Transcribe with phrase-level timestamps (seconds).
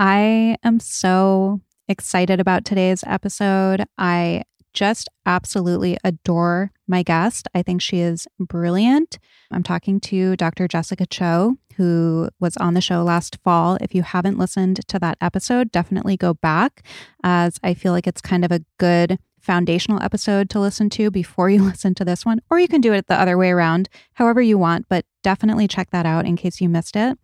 [0.00, 3.84] I am so excited about today's episode.
[3.98, 7.48] I just absolutely adore my guest.
[7.54, 9.18] I think she is brilliant.
[9.50, 10.66] I'm talking to Dr.
[10.68, 13.76] Jessica Cho, who was on the show last fall.
[13.82, 16.82] If you haven't listened to that episode, definitely go back,
[17.22, 21.50] as I feel like it's kind of a good foundational episode to listen to before
[21.50, 24.40] you listen to this one, or you can do it the other way around, however
[24.40, 27.18] you want, but definitely check that out in case you missed it.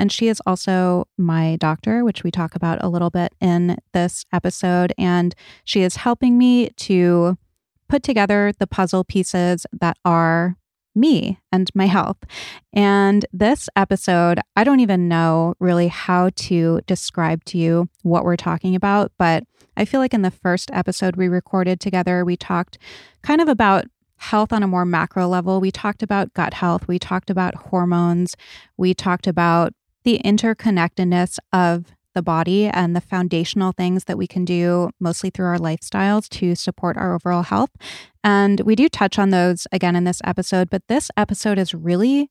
[0.00, 4.24] And she is also my doctor, which we talk about a little bit in this
[4.32, 4.94] episode.
[4.96, 5.34] And
[5.64, 7.36] she is helping me to
[7.86, 10.56] put together the puzzle pieces that are
[10.94, 12.16] me and my health.
[12.72, 18.36] And this episode, I don't even know really how to describe to you what we're
[18.36, 19.44] talking about, but
[19.76, 22.78] I feel like in the first episode we recorded together, we talked
[23.22, 23.84] kind of about
[24.16, 25.60] health on a more macro level.
[25.60, 28.36] We talked about gut health, we talked about hormones,
[28.76, 29.72] we talked about
[30.04, 35.46] the interconnectedness of the body and the foundational things that we can do mostly through
[35.46, 37.70] our lifestyles to support our overall health.
[38.24, 42.28] And we do touch on those again in this episode, but this episode is really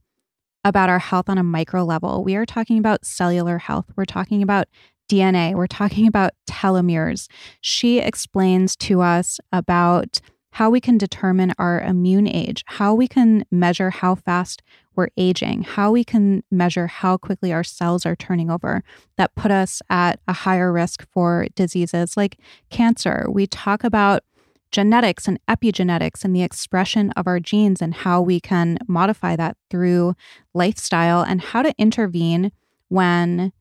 [0.65, 2.23] about our health on a micro level.
[2.23, 3.85] We are talking about cellular health.
[3.95, 4.67] We're talking about
[5.09, 5.55] DNA.
[5.55, 7.27] We're talking about telomeres.
[7.61, 10.19] She explains to us about
[10.51, 14.61] how we can determine our immune age, how we can measure how fast
[14.95, 18.83] we're aging, how we can measure how quickly our cells are turning over
[19.17, 22.37] that put us at a higher risk for diseases like
[22.69, 23.27] cancer.
[23.29, 24.23] We talk about
[24.71, 29.57] genetics and epigenetics and the expression of our genes and how we can modify that
[29.69, 30.15] through
[30.53, 32.51] lifestyle and how to intervene
[32.89, 33.51] when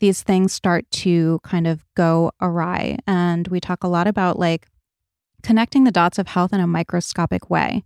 [0.00, 2.98] these things start to kind of go awry.
[3.06, 4.68] And we talk a lot about like
[5.42, 7.84] connecting the dots of health in a microscopic way.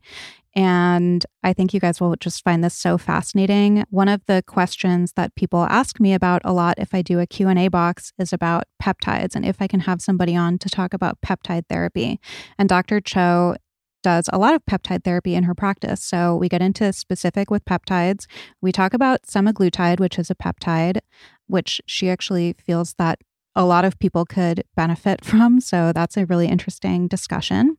[0.56, 3.84] And I think you guys will just find this so fascinating.
[3.90, 7.26] One of the questions that people ask me about a lot if I do a
[7.26, 11.20] Q&A box is about peptides and if I can have somebody on to talk about
[11.20, 12.18] peptide therapy.
[12.58, 13.02] And Dr.
[13.02, 13.56] Cho
[14.02, 16.02] does a lot of peptide therapy in her practice.
[16.02, 18.26] So we get into specific with peptides.
[18.62, 21.00] We talk about semaglutide, which is a peptide,
[21.48, 23.18] which she actually feels that
[23.56, 25.60] a lot of people could benefit from.
[25.60, 27.76] So that's a really interesting discussion.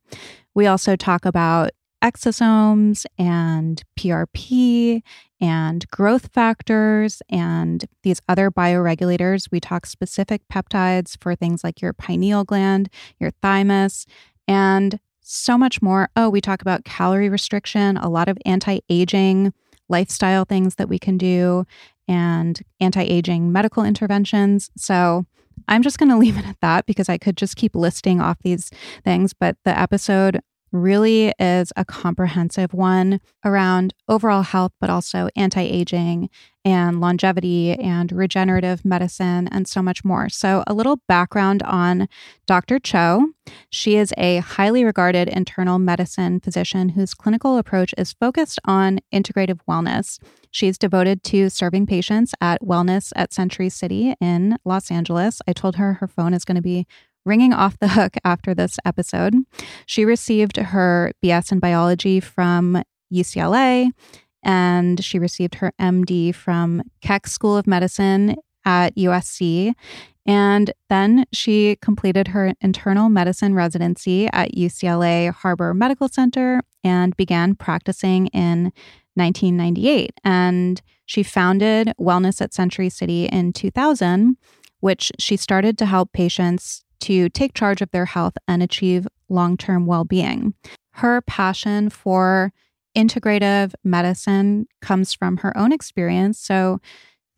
[0.53, 1.71] We also talk about
[2.03, 5.01] exosomes and PRP
[5.39, 9.47] and growth factors and these other bioregulators.
[9.51, 12.89] We talk specific peptides for things like your pineal gland,
[13.19, 14.05] your thymus,
[14.47, 16.09] and so much more.
[16.16, 19.53] Oh, we talk about calorie restriction, a lot of anti aging
[19.89, 21.66] lifestyle things that we can do,
[22.07, 24.69] and anti aging medical interventions.
[24.77, 25.25] So,
[25.68, 28.38] I'm just going to leave it at that because I could just keep listing off
[28.44, 28.69] these
[29.03, 29.34] things.
[29.34, 30.41] But the episode
[30.72, 36.29] really is a comprehensive one around overall health, but also anti aging
[36.66, 40.28] and longevity and regenerative medicine and so much more.
[40.28, 42.09] So, a little background on
[42.46, 42.78] Dr.
[42.79, 43.28] Cho.
[43.69, 49.59] She is a highly regarded internal medicine physician whose clinical approach is focused on integrative
[49.69, 50.19] wellness.
[50.52, 55.41] She's devoted to serving patients at Wellness at Century City in Los Angeles.
[55.47, 56.85] I told her her phone is going to be
[57.28, 59.35] ringing off the hook after this episode.
[59.85, 62.82] She received her BS in biology from
[63.14, 63.91] UCLA
[64.44, 68.35] and she received her MD from Keck School of Medicine
[68.66, 69.74] at USC.
[70.26, 77.56] And then she completed her internal medicine residency at UCLA Harbor Medical Center and began
[77.56, 78.72] practicing in
[79.16, 80.12] 1998.
[80.24, 84.38] And she founded Wellness at Century City in 2000,
[84.82, 89.58] which she started to help patients to take charge of their health and achieve long
[89.58, 90.53] term well being.
[90.91, 92.52] Her passion for
[92.96, 96.40] integrative medicine comes from her own experience.
[96.40, 96.79] So,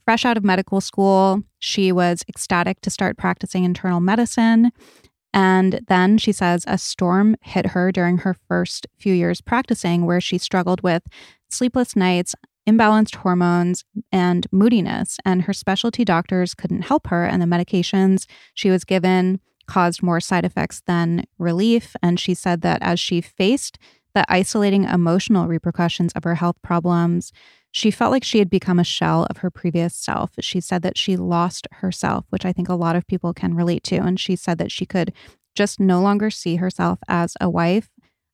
[0.05, 4.71] fresh out of medical school, she was ecstatic to start practicing internal medicine.
[5.33, 10.21] And then she says a storm hit her during her first few years practicing, where
[10.21, 11.03] she struggled with
[11.49, 12.33] sleepless nights,
[12.67, 15.17] imbalanced hormones, and moodiness.
[15.25, 20.19] And her specialty doctors couldn't help her, and the medications she was given caused more
[20.19, 21.95] side effects than relief.
[22.01, 23.77] And she said that as she faced
[24.15, 27.31] the isolating emotional repercussions of her health problems,
[27.71, 30.31] she felt like she had become a shell of her previous self.
[30.39, 33.83] She said that she lost herself, which I think a lot of people can relate
[33.83, 33.97] to.
[33.97, 35.13] And she said that she could
[35.55, 37.89] just no longer see herself as a wife,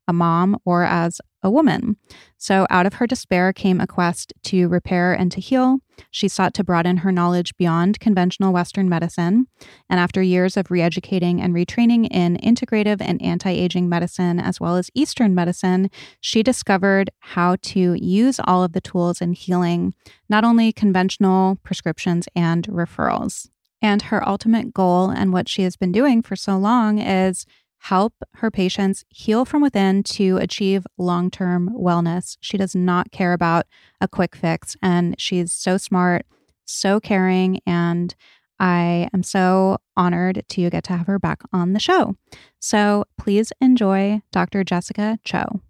[0.07, 1.95] a mom, or as a woman.
[2.37, 5.79] So, out of her despair came a quest to repair and to heal.
[6.11, 9.47] She sought to broaden her knowledge beyond conventional Western medicine.
[9.89, 14.59] And after years of re educating and retraining in integrative and anti aging medicine, as
[14.59, 15.89] well as Eastern medicine,
[16.19, 19.93] she discovered how to use all of the tools in healing,
[20.27, 23.47] not only conventional prescriptions and referrals.
[23.81, 27.45] And her ultimate goal, and what she has been doing for so long, is
[27.85, 32.35] help her patients heal from within to achieve long term wellness.
[32.41, 33.67] She does not care about
[34.01, 36.25] a quick fix, and she's so smart,
[36.65, 38.15] so caring, and
[38.59, 42.15] I am so honored to get to have her back on the show.
[42.59, 44.63] So please enjoy Dr.
[44.63, 45.61] Jessica Cho.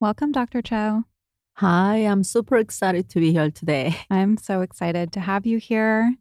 [0.00, 0.62] Welcome, Dr.
[0.62, 1.04] Cho.
[1.56, 3.96] Hi, I'm super excited to be here today.
[4.10, 6.14] I'm so excited to have you here.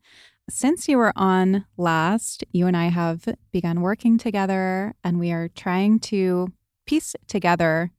[0.50, 5.50] Since you were on last, you and I have begun working together and we are
[5.50, 6.50] trying to
[6.86, 7.92] piece together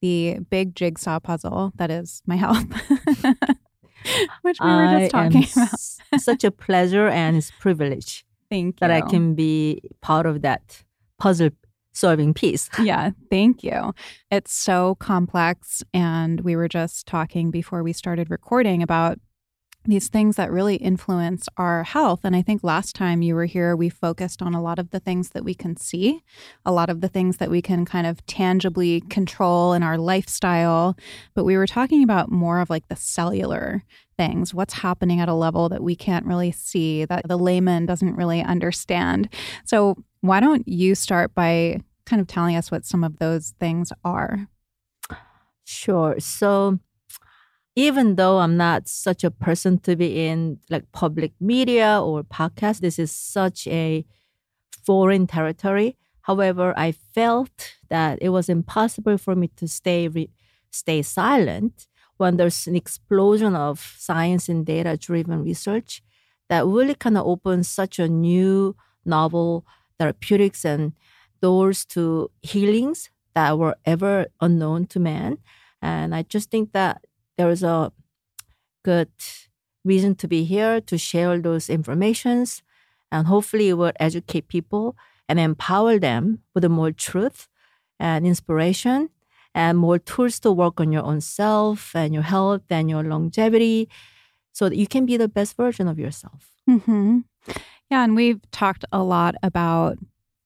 [0.00, 2.64] the big jigsaw puzzle that is my health.
[4.42, 6.20] Which we were just talking about.
[6.20, 8.24] such a pleasure and it's privilege.
[8.50, 8.86] Thank you.
[8.86, 10.84] That I can be part of that
[11.18, 11.50] puzzle
[11.92, 12.70] solving piece.
[12.82, 13.92] yeah, thank you.
[14.30, 15.82] It's so complex.
[15.92, 19.18] And we were just talking before we started recording about
[19.84, 22.20] these things that really influence our health.
[22.24, 25.00] And I think last time you were here, we focused on a lot of the
[25.00, 26.22] things that we can see,
[26.64, 30.96] a lot of the things that we can kind of tangibly control in our lifestyle.
[31.34, 33.84] But we were talking about more of like the cellular
[34.16, 38.16] things, what's happening at a level that we can't really see, that the layman doesn't
[38.16, 39.32] really understand.
[39.64, 43.92] So, why don't you start by kind of telling us what some of those things
[44.04, 44.48] are?
[45.64, 46.16] Sure.
[46.18, 46.80] So,
[47.78, 52.80] even though I'm not such a person to be in like public media or podcast,
[52.80, 54.04] this is such a
[54.84, 55.96] foreign territory.
[56.22, 60.30] However, I felt that it was impossible for me to stay re-
[60.72, 61.86] stay silent
[62.16, 66.02] when there's an explosion of science and data driven research
[66.48, 69.64] that really kind of opens such a new novel
[70.00, 70.94] therapeutics and
[71.40, 75.38] doors to healings that were ever unknown to man.
[75.80, 77.04] And I just think that
[77.38, 77.92] there is a
[78.84, 79.08] good
[79.84, 82.62] reason to be here to share those informations
[83.10, 84.96] and hopefully it will educate people
[85.28, 87.48] and empower them with more truth
[87.98, 89.08] and inspiration
[89.54, 93.88] and more tools to work on your own self and your health and your longevity
[94.52, 96.52] so that you can be the best version of yourself.
[96.68, 97.20] Mm-hmm.
[97.90, 99.98] Yeah, and we've talked a lot about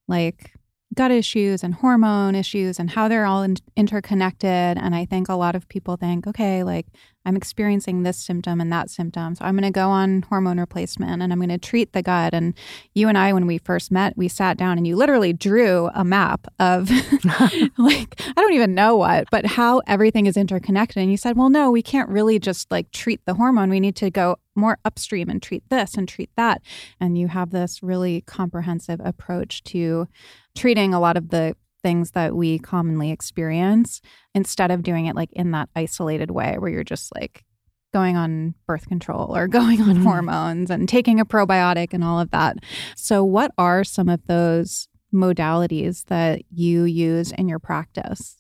[0.07, 0.53] like
[0.95, 4.49] gut issues and hormone issues and how they're all in- interconnected.
[4.51, 6.87] And I think a lot of people think, okay, like
[7.25, 9.35] I'm experiencing this symptom and that symptom.
[9.35, 12.35] So I'm going to go on hormone replacement and I'm going to treat the gut.
[12.35, 12.55] And
[12.95, 16.05] you and I, when we first met, we sat down and you literally drew a
[16.05, 16.91] map of
[17.79, 20.99] like, I don't even know what, but how everything is interconnected.
[20.99, 23.71] And you said, well, no, we can't really just like treat the hormone.
[23.71, 26.63] We need to go more upstream and treat this and treat that.
[27.01, 30.09] And you have this really comprehensive approach to
[30.55, 34.01] treating a lot of the things that we commonly experience
[34.35, 37.45] instead of doing it like in that isolated way where you're just like
[37.93, 40.05] going on birth control or going on mm-hmm.
[40.05, 42.57] hormones and taking a probiotic and all of that.
[42.97, 48.39] So, what are some of those modalities that you use in your practice?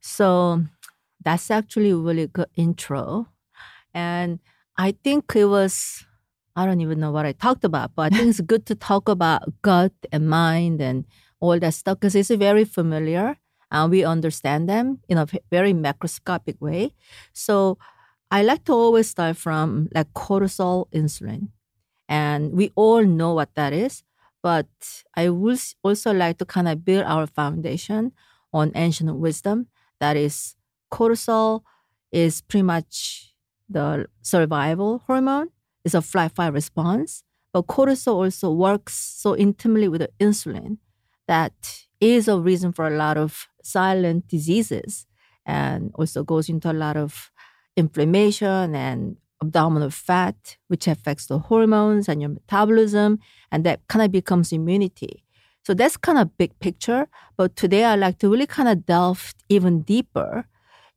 [0.00, 0.64] So,
[1.24, 3.28] that's actually a really good intro.
[3.94, 4.40] And
[4.76, 6.04] I think it was,
[6.56, 9.08] I don't even know what I talked about, but I think it's good to talk
[9.08, 11.04] about gut and mind and
[11.42, 13.36] all that stuff because it's very familiar
[13.70, 16.94] and we understand them in a very macroscopic way.
[17.32, 17.78] So
[18.30, 21.48] I like to always start from like cortisol insulin.
[22.08, 24.04] And we all know what that is,
[24.42, 24.68] but
[25.16, 28.12] I would also like to kind of build our foundation
[28.52, 29.66] on ancient wisdom.
[29.98, 30.54] That is,
[30.92, 31.62] cortisol
[32.12, 33.34] is pretty much
[33.68, 35.48] the survival hormone.
[35.84, 37.24] It's a flight fight response.
[37.52, 40.78] But cortisol also works so intimately with the insulin
[41.32, 45.06] that is a reason for a lot of silent diseases
[45.46, 47.30] and also goes into a lot of
[47.74, 53.18] inflammation and abdominal fat, which affects the hormones and your metabolism,
[53.50, 55.24] and that kind of becomes immunity.
[55.64, 57.08] So that's kind of big picture.
[57.38, 60.44] But today I like to really kind of delve even deeper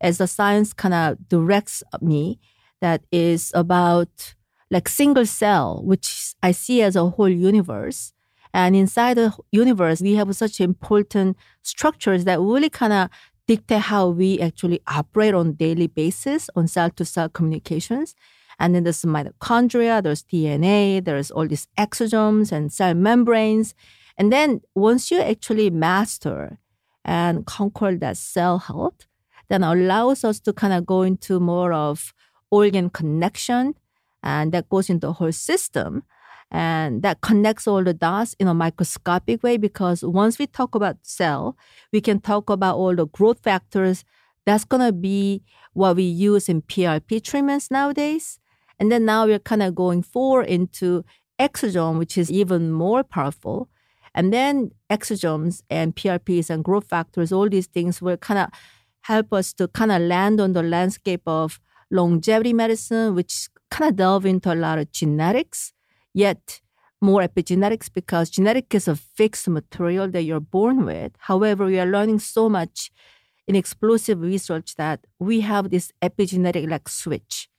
[0.02, 2.40] as the science kind of directs me
[2.82, 4.36] that is about
[4.70, 8.12] like single cell, which I see as a whole universe.
[8.56, 13.10] And inside the universe, we have such important structures that really kind of
[13.50, 18.16] dictate how we actually operate on daily basis on cell to cell communications.
[18.58, 23.76] And then there's mitochondria, there's DNA, there's all these exosomes and cell membranes.
[24.18, 26.58] And then once you actually master
[27.04, 29.06] and conquer that cell health,
[29.50, 32.14] then allows us to kind of go into more of
[32.52, 33.76] organ connection
[34.24, 36.04] and that goes into the whole system
[36.56, 40.96] and that connects all the dots in a microscopic way because once we talk about
[41.04, 41.58] cell
[41.92, 44.06] we can talk about all the growth factors.
[44.46, 45.44] That's going to be
[45.74, 48.40] what we use in prp treatments nowadays.
[48.80, 51.04] And then now we're kind of going forward into
[51.38, 53.68] exosome which is even more powerful.
[54.14, 58.48] And then exosomes and prps and growth factors all these things will kind of
[59.02, 61.60] help us to kind of land on the landscape of
[61.92, 65.74] longevity medicine which kind of delve into a lot of genetics,
[66.16, 66.62] yet
[67.02, 71.12] more epigenetics because genetic is a fixed material that you're born with.
[71.20, 72.90] However, we are learning so much
[73.48, 77.50] in explosive research that we have this epigenetic like switch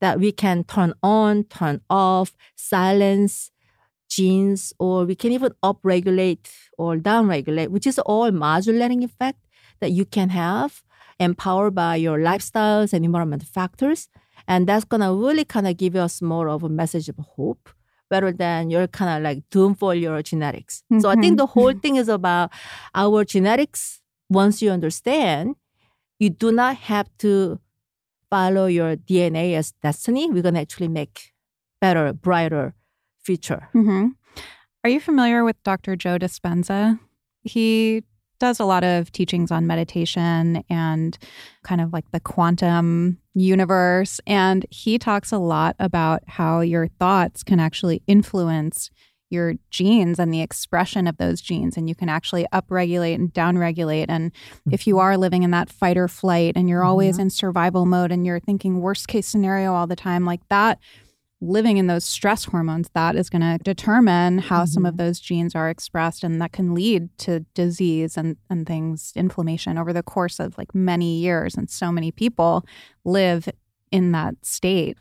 [0.00, 3.50] that we can turn on, turn off, silence
[4.08, 6.48] genes, or we can even upregulate
[6.78, 9.40] or downregulate, which is all modulating effect
[9.80, 10.82] that you can have
[11.18, 14.08] empowered by your lifestyles and environmental factors.
[14.46, 17.68] And that's to really kind of give us more of a message of hope
[18.10, 20.82] rather than you're kind of like doomed for your genetics.
[20.92, 21.00] Mm-hmm.
[21.00, 22.52] So I think the whole thing is about
[22.94, 24.00] our genetics.
[24.28, 25.56] Once you understand,
[26.18, 27.60] you do not have to
[28.30, 30.30] follow your DNA as destiny.
[30.30, 31.32] We're going to actually make
[31.80, 32.74] better, brighter
[33.22, 33.68] future.
[33.74, 34.08] Mm-hmm.
[34.84, 35.96] Are you familiar with Dr.
[35.96, 36.98] Joe Dispenza?
[37.42, 38.04] He
[38.38, 41.16] does a lot of teachings on meditation and
[41.62, 44.20] kind of like the quantum universe.
[44.26, 48.90] And he talks a lot about how your thoughts can actually influence
[49.28, 51.76] your genes and the expression of those genes.
[51.76, 54.06] And you can actually upregulate and downregulate.
[54.08, 54.32] And
[54.70, 55.02] if you mm-hmm.
[55.02, 57.22] are living in that fight or flight and you're always mm-hmm.
[57.22, 60.78] in survival mode and you're thinking worst case scenario all the time, like that
[61.40, 64.66] living in those stress hormones, that is going to determine how mm-hmm.
[64.66, 65.06] some of mm-hmm.
[65.06, 66.24] those genes are expressed.
[66.24, 70.74] And that can lead to disease and, and things, inflammation over the course of like
[70.74, 71.54] many years.
[71.54, 72.64] And so many people
[73.04, 73.48] live
[73.90, 74.98] in that state.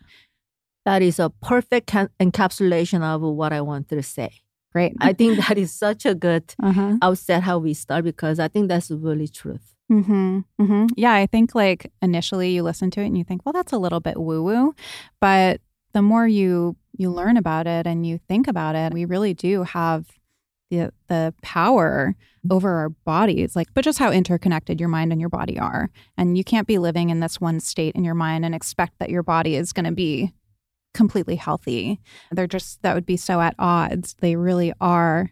[0.86, 4.42] That is a perfect ca- encapsulation of what I wanted to say.
[4.72, 4.94] Great.
[5.00, 6.98] I think that is such a good uh-huh.
[7.02, 9.76] outset how we start because I think that's really truth.
[9.92, 10.86] Mm-hmm, mm-hmm.
[10.98, 13.78] Yeah, I think like initially you listen to it and you think, well, that's a
[13.78, 14.76] little bit woo woo.
[15.22, 15.62] But
[15.96, 19.64] the more you you learn about it and you think about it, we really do
[19.64, 20.06] have
[20.70, 22.16] the the power
[22.52, 25.90] over our bodies like but just how interconnected your mind and your body are.
[26.18, 29.10] And you can't be living in this one state in your mind and expect that
[29.10, 30.34] your body is going to be
[30.94, 32.02] completely healthy.
[32.30, 34.16] They're just that would be so at odds.
[34.20, 35.32] They really are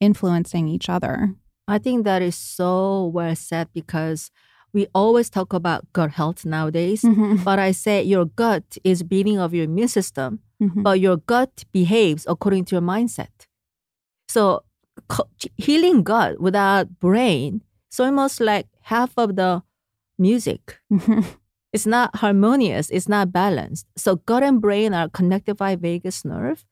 [0.00, 1.36] influencing each other.
[1.68, 4.32] I think that is so well said because
[4.72, 7.42] we always talk about gut health nowadays, mm-hmm.
[7.44, 10.82] but I say your gut is beating of your immune system, mm-hmm.
[10.82, 13.46] but your gut behaves according to your mindset.
[14.28, 14.64] So
[15.56, 19.62] healing gut without brain, so almost like half of the
[20.18, 20.80] music.
[20.92, 21.20] Mm-hmm.
[21.72, 22.90] It's not harmonious.
[22.90, 23.86] It's not balanced.
[23.96, 26.64] So gut and brain are connected by vagus nerve.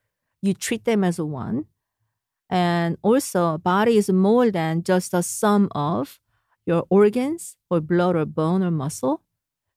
[0.43, 1.67] You treat them as one.
[2.51, 6.19] And also, body is more than just a sum of
[6.69, 9.23] your organs or blood or bone or muscle.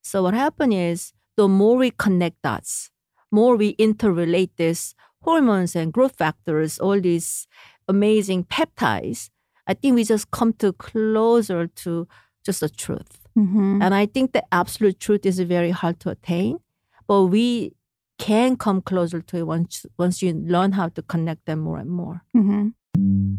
[0.03, 2.91] So what happens is the more we connect dots,
[3.31, 7.48] more we interrelate these hormones and growth factors, all these
[7.88, 9.29] amazing peptides,
[9.67, 12.07] I think we just come to closer to
[12.43, 13.27] just the truth.
[13.38, 13.81] Mm-hmm.
[13.81, 16.60] And I think the absolute truth is very hard to attain,
[17.07, 17.74] but we
[18.17, 21.89] can come closer to it once once you learn how to connect them more and
[21.89, 22.24] more.
[22.36, 23.36] Mm-hmm.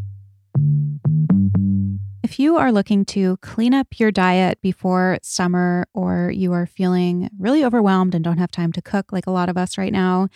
[2.32, 7.28] If you are looking to clean up your diet before summer, or you are feeling
[7.38, 10.30] really overwhelmed and don't have time to cook like a lot of us right now,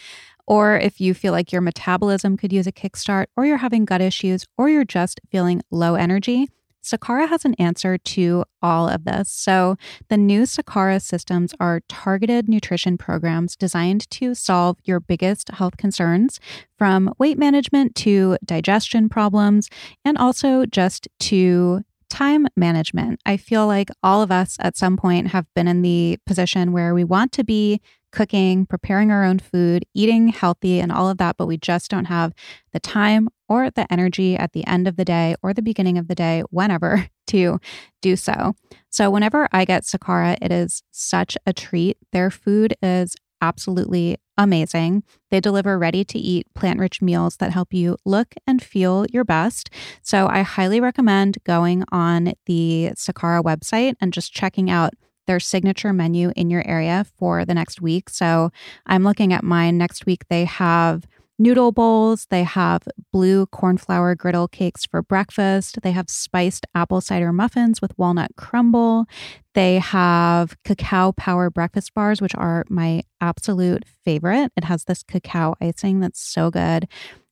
[0.47, 4.03] or if you feel like your metabolism could use a kickstart, or you're having gut
[4.03, 6.51] issues, or you're just feeling low energy,
[6.87, 9.31] Sakara has an answer to all of this.
[9.31, 9.77] So,
[10.09, 16.41] the new Sakara systems are targeted nutrition programs designed to solve your biggest health concerns
[16.79, 19.69] from weight management to digestion problems,
[20.05, 21.83] and also just to
[22.17, 23.21] time management.
[23.27, 26.95] I feel like all of us at some point have been in the position where
[26.95, 31.37] we want to be cooking, preparing our own food, eating healthy, and all of that,
[31.37, 32.33] but we just don't have
[32.73, 36.09] the time or the energy at the end of the day or the beginning of
[36.09, 37.61] the day, whenever, to
[38.01, 38.55] do so.
[38.89, 41.99] So, whenever I get Sakara, it is such a treat.
[42.13, 45.03] Their food is absolutely amazing.
[45.31, 49.25] They deliver ready to eat plant rich meals that help you look and feel your
[49.25, 49.71] best.
[50.03, 54.95] So, I highly recommend going on the Sakara website and just checking out
[55.27, 58.09] their signature menu in your area for the next week.
[58.09, 58.51] So
[58.87, 60.29] I'm looking at mine next week.
[60.29, 61.07] They have
[61.39, 67.33] noodle bowls, they have blue cornflower griddle cakes for breakfast, they have spiced apple cider
[67.33, 69.07] muffins with walnut crumble,
[69.55, 74.53] they have cacao power breakfast bars, which are my absolute favorite.
[74.57, 76.87] It has this cacao icing that's so good.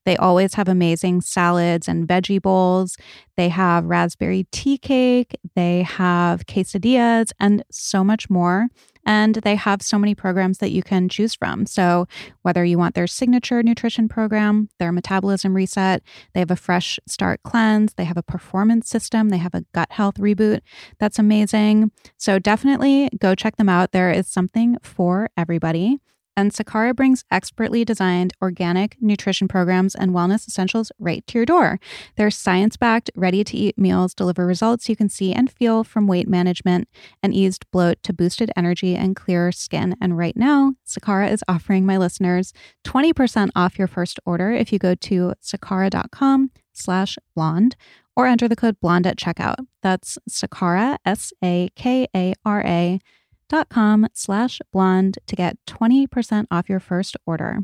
[0.05, 2.97] They always have amazing salads and veggie bowls.
[3.37, 5.35] They have raspberry tea cake.
[5.55, 8.69] They have quesadillas and so much more.
[9.07, 11.67] And they have so many programs that you can choose from.
[11.67, 12.07] So,
[12.43, 17.43] whether you want their signature nutrition program, their metabolism reset, they have a fresh start
[17.43, 20.61] cleanse, they have a performance system, they have a gut health reboot.
[20.99, 21.91] That's amazing.
[22.17, 23.93] So, definitely go check them out.
[23.93, 26.01] There is something for everybody
[26.37, 31.79] and Sakara brings expertly designed organic nutrition programs and wellness essentials right to your door.
[32.17, 36.07] Their science backed, ready to eat meals deliver results you can see and feel from
[36.07, 36.89] weight management
[37.23, 39.97] and eased bloat to boosted energy and clearer skin.
[40.01, 42.53] And right now, Sakara is offering my listeners
[42.85, 47.77] 20% off your first order if you go to sakara.com slash blonde
[48.17, 49.57] or enter the code blonde at checkout.
[49.83, 53.01] That's Sakara, S A K A R A
[53.55, 57.61] sakara.com slash blonde to get 20% off your first order.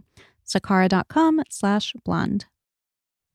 [0.46, 2.46] sakara.com slash blonde.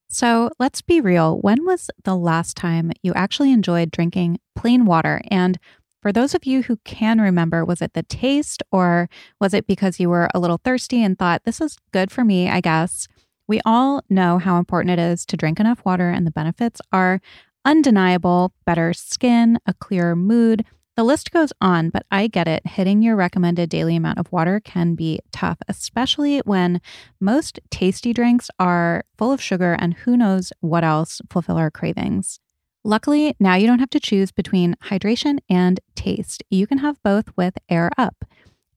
[0.08, 1.40] So let's be real.
[1.40, 5.22] When was the last time you actually enjoyed drinking plain water?
[5.30, 5.58] And
[6.02, 9.10] for those of you who can remember, was it the taste or
[9.42, 12.48] was it because you were a little thirsty and thought, this is good for me,
[12.50, 13.08] I guess?
[13.48, 17.22] We all know how important it is to drink enough water, and the benefits are
[17.64, 22.66] undeniable better skin, a clearer mood, the list goes on, but I get it.
[22.66, 26.82] Hitting your recommended daily amount of water can be tough, especially when
[27.20, 32.40] most tasty drinks are full of sugar and who knows what else fulfill our cravings.
[32.84, 36.44] Luckily, now you don't have to choose between hydration and taste.
[36.50, 38.24] You can have both with Air Up.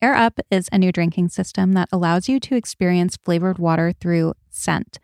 [0.01, 4.35] Air Up is a new drinking system that allows you to experience flavored water through
[4.49, 4.99] scent.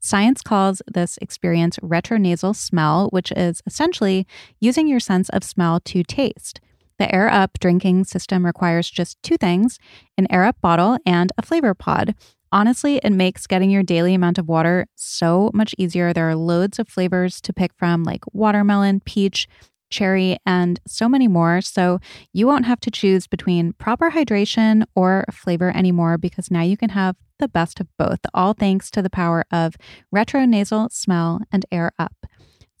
[0.00, 4.26] Science calls this experience retronasal smell, which is essentially
[4.58, 6.60] using your sense of smell to taste.
[6.98, 9.78] The Air Up drinking system requires just two things
[10.18, 12.14] an Air Up bottle and a flavor pod.
[12.52, 16.12] Honestly, it makes getting your daily amount of water so much easier.
[16.12, 19.46] There are loads of flavors to pick from, like watermelon, peach,
[19.90, 21.60] cherry, and so many more.
[21.60, 22.00] So
[22.32, 26.90] you won't have to choose between proper hydration or flavor anymore because now you can
[26.90, 29.76] have the best of both, all thanks to the power of
[30.10, 32.14] retro nasal smell and air up.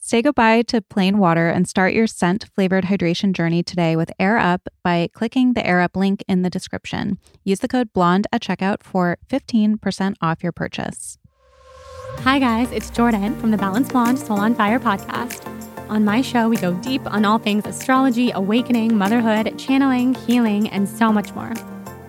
[0.02, 4.38] Say goodbye to plain water and start your scent flavored hydration journey today with Air
[4.38, 7.18] Up by clicking the Air Up link in the description.
[7.44, 11.18] Use the code BLONDE at checkout for 15% off your purchase.
[12.20, 15.59] Hi, guys, it's Jordan from the Balanced Blonde Soul on Fire podcast.
[15.90, 20.88] On my show, we go deep on all things astrology, awakening, motherhood, channeling, healing, and
[20.88, 21.52] so much more.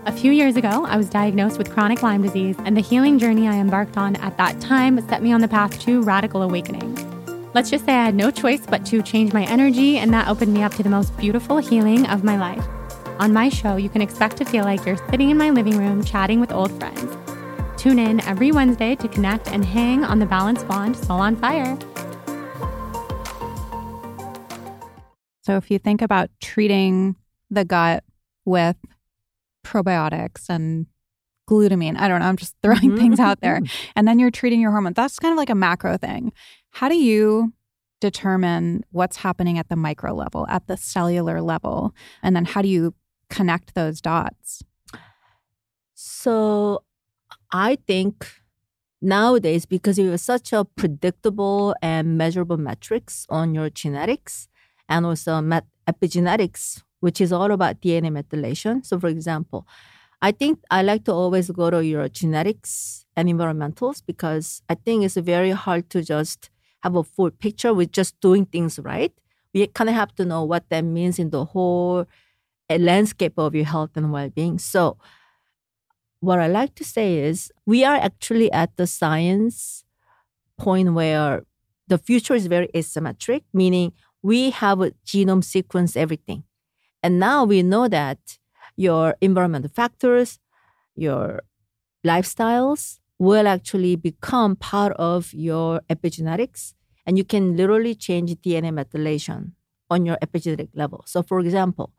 [0.05, 3.47] A few years ago, I was diagnosed with chronic Lyme disease, and the healing journey
[3.47, 6.93] I embarked on at that time set me on the path to radical awakening.
[7.55, 10.53] Let's just say I had no choice but to change my energy, and that opened
[10.53, 12.63] me up to the most beautiful healing of my life.
[13.17, 16.03] On my show, you can expect to feel like you're sitting in my living room
[16.03, 17.17] chatting with old friends.
[17.81, 21.75] Tune in every Wednesday to connect and hang on the Balanced Blonde Soul on Fire.
[25.51, 27.17] So, if you think about treating
[27.49, 28.05] the gut
[28.45, 28.77] with
[29.65, 30.85] probiotics and
[31.49, 31.99] glutamine.
[31.99, 32.27] I don't know.
[32.27, 32.97] I'm just throwing mm-hmm.
[32.97, 33.57] things out there.
[33.57, 33.91] Mm-hmm.
[33.97, 34.95] And then you're treating your hormones.
[34.95, 36.31] That's kind of like a macro thing.
[36.69, 37.51] How do you
[37.99, 41.93] determine what's happening at the micro level, at the cellular level?
[42.23, 42.93] And then how do you
[43.29, 44.63] connect those dots?
[45.93, 46.85] So
[47.51, 48.25] I think
[49.01, 54.47] nowadays, because you have such a predictable and measurable metrics on your genetics
[54.91, 58.85] and also met- epigenetics, which is all about DNA methylation.
[58.85, 59.65] So, for example,
[60.21, 65.03] I think I like to always go to your genetics and environmentals because I think
[65.03, 66.49] it's very hard to just
[66.83, 69.13] have a full picture with just doing things right.
[69.53, 72.05] we kind of have to know what that means in the whole
[72.69, 74.59] uh, landscape of your health and well-being.
[74.59, 74.97] So
[76.21, 79.83] what I like to say is we are actually at the science
[80.57, 81.43] point where
[81.87, 86.43] the future is very asymmetric, meaning we have a genome sequence everything.
[87.03, 88.37] And now we know that
[88.75, 90.39] your environmental factors,
[90.95, 91.41] your
[92.05, 96.73] lifestyles will actually become part of your epigenetics.
[97.05, 99.53] And you can literally change DNA methylation
[99.89, 101.03] on your epigenetic level.
[101.05, 101.91] So, for example,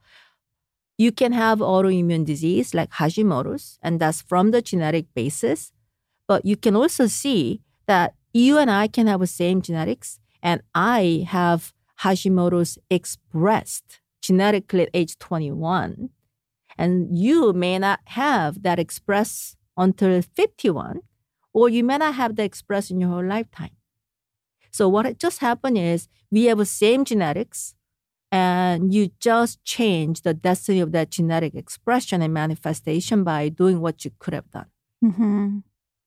[0.99, 5.73] you can have autoimmune disease like Hashimoto's, and that's from the genetic basis.
[6.29, 10.63] But you can also see that you and I can have the same genetics, and
[10.75, 16.11] I have Hashimoto's expressed genetically at age 21.
[16.79, 21.01] And you may not have that expressed until 51,
[21.53, 23.77] or you may not have that expressed in your whole lifetime.
[24.71, 27.75] So what just happened is we have the same genetics,
[28.31, 34.07] and you just change the destiny of that genetic expression and manifestation by doing what
[34.07, 34.67] you could have done.
[35.05, 35.59] Mm-hmm.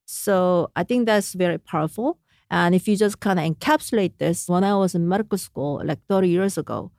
[0.05, 2.17] So I think that's very powerful.
[2.49, 5.99] And if you just kind of encapsulate this, when I was in medical school, like
[6.07, 6.91] 30 years ago,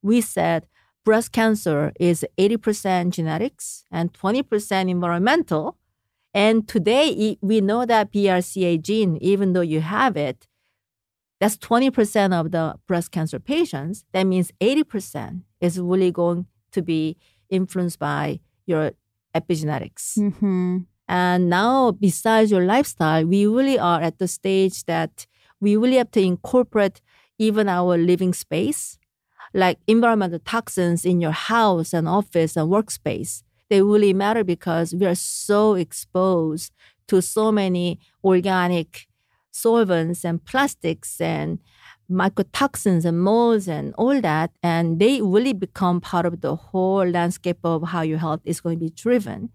[0.00, 0.66] we said
[1.04, 5.76] breast cancer is 80% genetics and 20% environmental.
[6.34, 10.46] And today we know that BRCA gene, even though you have it,
[11.40, 14.04] that's 20% of the breast cancer patients.
[14.12, 17.16] That means 80% is really going to be
[17.50, 18.92] influenced by your
[19.34, 20.16] epigenetics.
[20.18, 20.78] Mm-hmm.
[21.08, 25.26] And now, besides your lifestyle, we really are at the stage that
[25.60, 27.00] we really have to incorporate
[27.38, 28.98] even our living space,
[29.54, 33.42] like environmental toxins in your house and office and workspace.
[33.68, 36.72] They really matter because we are so exposed
[37.08, 39.06] to so many organic
[39.50, 41.58] solvents and plastics and
[42.10, 44.50] mycotoxins and molds and all that.
[44.62, 48.78] And they really become part of the whole landscape of how your health is going
[48.78, 49.50] to be driven.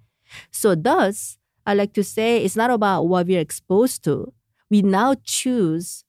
[0.51, 4.33] So, thus, I like to say it's not about what we're exposed to.
[4.69, 6.03] We now choose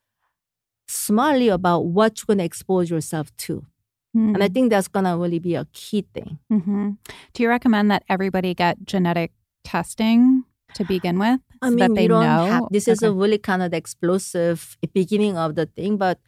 [0.86, 3.64] smartly about what you're going to expose yourself to.
[4.16, 4.34] Mm-hmm.
[4.34, 6.38] And I think that's going to really be a key thing.
[6.50, 6.90] Mm-hmm.
[7.34, 9.32] Do you recommend that everybody get genetic
[9.64, 11.40] testing to begin with?
[11.60, 12.20] I so mean, that they know?
[12.20, 16.18] have, this is a really kind of explosive beginning of the thing, but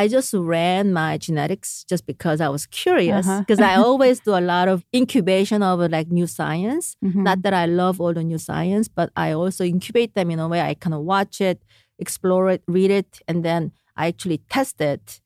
[0.00, 3.26] I just ran my genetics just because I was curious.
[3.26, 3.40] Uh-huh.
[3.40, 6.96] Because I always do a lot of incubation of like new science.
[7.04, 7.22] Mhm.
[7.28, 10.48] Not that I love all the new science, but I also incubate them in a
[10.48, 11.58] way I kind of watch it,
[11.98, 15.20] explore it, read it, and then I actually test it.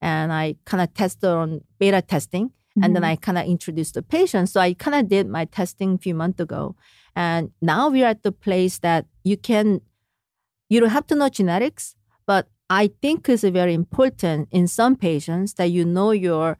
[0.00, 2.52] And I kind of tested on beta testing.
[2.82, 3.12] And then Mhm.
[3.12, 4.50] I kind of introduced the patient.
[4.50, 6.62] So I kind of did my testing a few months ago.
[7.14, 9.80] And now we're at the place that you can,
[10.68, 11.94] you don't have to know genetics,
[12.26, 16.58] but I think it's very important in some patients that you know your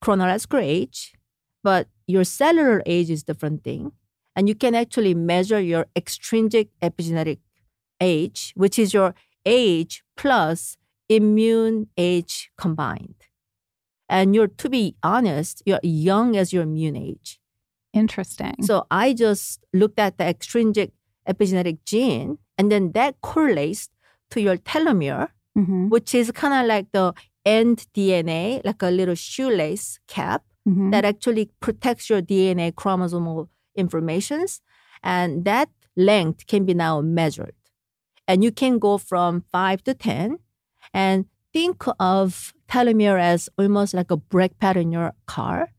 [0.00, 1.14] chronological age,
[1.62, 3.92] but your cellular age is a different thing.
[4.36, 7.38] And you can actually measure your extrinsic epigenetic
[8.00, 9.14] age, which is your
[9.46, 10.76] age plus
[11.08, 13.14] immune age combined.
[14.08, 17.38] And you're, to be honest, you're young as your immune age.
[17.92, 18.56] Interesting.
[18.62, 20.90] So I just looked at the extrinsic
[21.28, 23.88] epigenetic gene, and then that correlates
[24.30, 25.88] to your telomere, Mhm.
[25.90, 27.14] which is kind of like the
[27.44, 30.90] end DNA, like a little shoelace cap Mhm.
[30.92, 34.60] that actually protects your DNA chromosomal informations.
[35.02, 37.54] And that length can be now measured.
[38.26, 40.38] And you can go from five to 10
[40.92, 45.70] and think of telomere as almost like a brake pad in your car.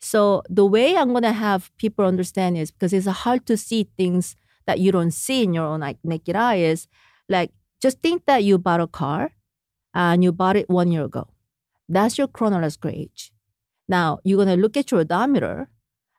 [0.00, 3.88] So the way I'm going to have people understand is because it's hard to see
[3.96, 4.36] things
[4.66, 6.86] that you don't see in your own like, naked eye is
[7.28, 7.50] like,
[7.82, 9.32] just think that you bought a car
[9.92, 11.28] and you bought it one year ago.
[11.88, 13.32] That's your chronological age.
[13.88, 15.68] Now you're going to look at your odometer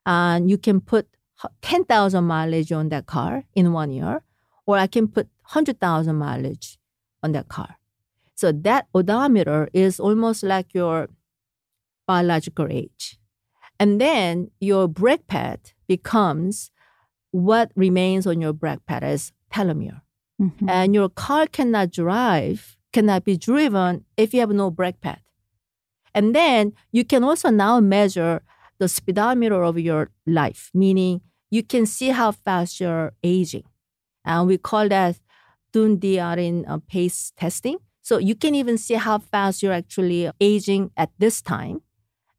[0.06, 1.08] and you can put
[1.62, 4.24] 10,000 mileage on that car in one year,
[4.66, 6.78] or I can put 100,000 mileage
[7.24, 7.78] on that car.
[8.36, 11.08] So that odometer is almost like your
[12.06, 13.18] biological age.
[13.80, 16.72] And then your brake pad becomes
[17.32, 20.03] what remains on your brake pad as telomere.
[20.42, 20.70] Mhm.
[20.70, 25.20] And your car cannot drive, cannot be driven if you have no brake pad.
[26.14, 28.42] And then you can also now measure
[28.80, 33.64] the speedometer of your life, meaning you can see how fast you're aging.
[34.26, 35.20] And we call that
[35.74, 37.78] Dunedin uh, pace testing.
[38.02, 41.82] So you can even see how fast you're actually aging at this time.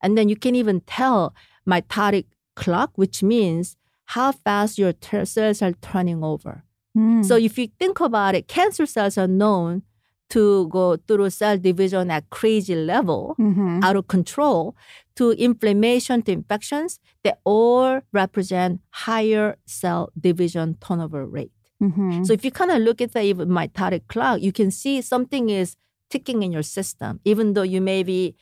[0.03, 1.35] And then you can even tell
[1.69, 2.27] mitotic
[2.57, 3.77] clock, which means
[4.07, 6.65] how fast your cells are turning over.
[6.97, 7.25] Mm.
[7.25, 9.83] So if you think about it, cancer cells are known
[10.31, 13.81] to go through cell division at crazy level, Mm-hmm.
[13.83, 14.75] out of control,
[15.17, 21.53] to inflammation to infections, they all represent higher cell division turnover rate.
[21.83, 22.25] Mm-hmm.
[22.25, 25.51] So if you kind of look at the even mitotic clock, you can see something
[25.51, 25.77] is
[26.11, 28.35] ticking in your system, even though you may be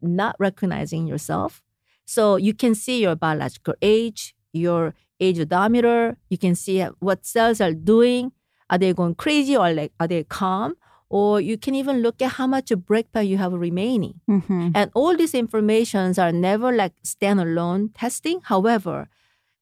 [0.00, 1.62] not recognizing yourself.
[2.06, 6.16] So you can see your biological age, your age odometer.
[6.28, 8.32] You can see what cells are doing.
[8.68, 10.74] Are they going crazy or like are they calm?
[11.08, 14.20] Or you can even look at how much brake pad you have remaining.
[14.28, 14.70] Mm-hmm.
[14.74, 18.40] And all these informations are never like standalone testing.
[18.42, 19.08] However,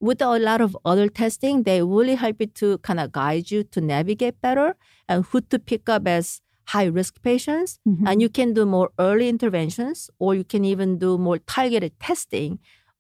[0.01, 3.63] with a lot of other testing, they really help you to kind of guide you
[3.65, 4.75] to navigate better
[5.07, 7.79] and who to pick up as high risk patients.
[7.87, 8.09] Mhm.
[8.09, 12.59] And you can do more early interventions or you can even do more targeted testing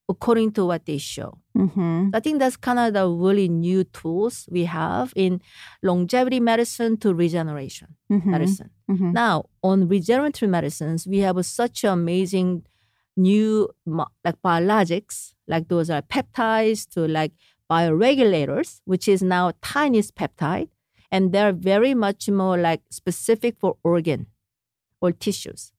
[0.08, 1.38] according to what they show.
[1.56, 2.10] Mm-hmm.
[2.12, 5.40] I think that's kind of the really new tools we have in
[5.82, 8.30] longevity medicine to regeneration Mm-hmm.
[8.30, 8.70] medicine.
[8.90, 9.12] Mm-hmm.
[9.12, 12.64] Now, on regenerative medicines, we have such amazing
[13.16, 17.32] new like biologics, like those are peptides to like
[17.70, 20.68] bioregulators, which is now tiniest peptide,
[21.10, 24.26] and they're very much more like specific for organ
[25.00, 25.72] or tissues.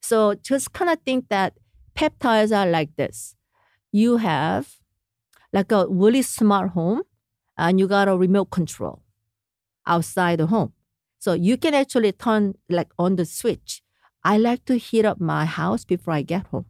[0.00, 1.54] So just kind of think that
[1.96, 3.33] peptides are like this.
[3.94, 4.64] You have
[5.52, 7.02] like a really smart home
[7.56, 9.02] and you got a remote control
[9.86, 10.72] outside the home.
[11.18, 13.82] So you can actually turn like on the switch.
[14.24, 16.66] I like to heat up my house before I get home.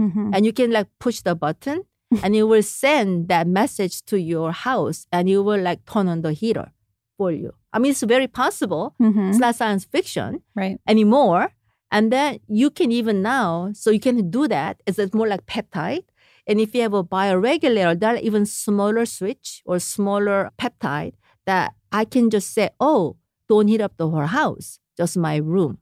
[0.00, 0.30] Mm-hmm.
[0.34, 1.84] And you can like push the button
[2.22, 6.22] and it will send that message to your house and it will like turn on
[6.22, 6.72] the heater
[7.16, 7.52] for you.
[7.72, 8.94] I mean, it's very possible.
[9.00, 9.30] Mm-hmm.
[9.30, 10.78] It's not science fiction Right.
[10.88, 11.52] anymore.
[11.92, 14.82] And then you can even now, so you can do that.
[14.86, 16.04] It's it's more like peptide.
[16.46, 21.14] And if you have a bioregulator, that even smaller switch or smaller peptide
[21.46, 23.16] that I can just say, oh,
[23.48, 25.78] don't heat up the whole house, just my room.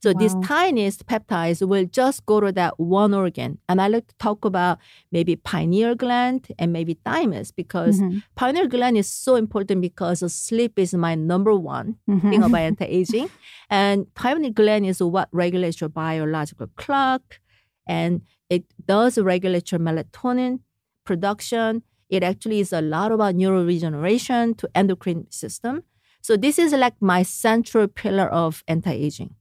[0.00, 3.58] So these tiniest peptides will just go to that one organ.
[3.68, 4.78] And I like to talk about
[5.10, 8.22] maybe pineal gland and maybe thymus because Mhm.
[8.36, 12.30] pineal gland is so important because sleep is my number one Mhm.
[12.30, 13.28] thing about anti-aging.
[13.70, 17.40] And pineal gland is what regulates your biological clock,
[17.88, 20.60] and it does regulate your melatonin
[21.04, 21.82] production.
[22.08, 25.82] It actually is a lot about neuroregeneration to endocrine system.
[26.22, 29.34] So this is like my central pillar of anti-aging.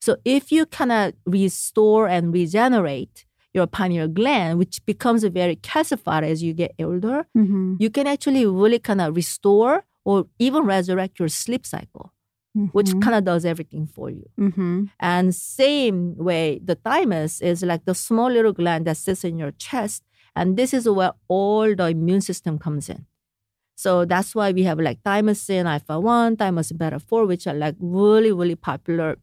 [0.00, 6.22] So if you kind of restore and regenerate your pineal gland, which becomes very calcified
[6.22, 7.76] as you get older, Mhm.
[7.80, 12.12] you can actually really kind of restore or even resurrect your sleep cycle,
[12.72, 13.02] which Mhm.
[13.02, 14.26] kind of does everything for you.
[14.38, 14.90] Mhm.
[15.00, 19.52] And same way, the thymus is like the small little gland that sits in your
[19.52, 20.02] chest,
[20.34, 23.06] and this is where all the immune system comes in.
[23.76, 27.76] So that's why we have like thymosin alpha one, thymosin beta four, which are like
[27.78, 29.16] really really popular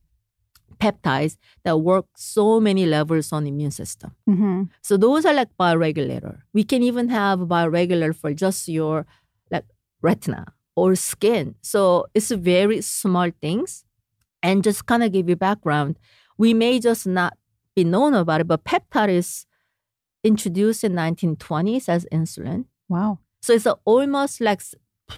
[0.80, 4.12] peptides that work so many levels on immune system.
[4.30, 4.69] Mhm.
[4.82, 6.39] So those are like bioregulator.
[6.54, 9.06] We can even have a bioregulator for just your
[9.52, 9.65] like
[10.02, 11.56] retina or skin.
[11.62, 13.84] So it's very small things.
[14.42, 15.98] And just kind of give you background,
[16.38, 17.38] we may just not
[17.76, 19.46] be known about it, but peptide is
[20.24, 22.66] introduced in 1920s as insulin.
[22.90, 23.20] Wow.
[23.42, 24.62] So it's almost like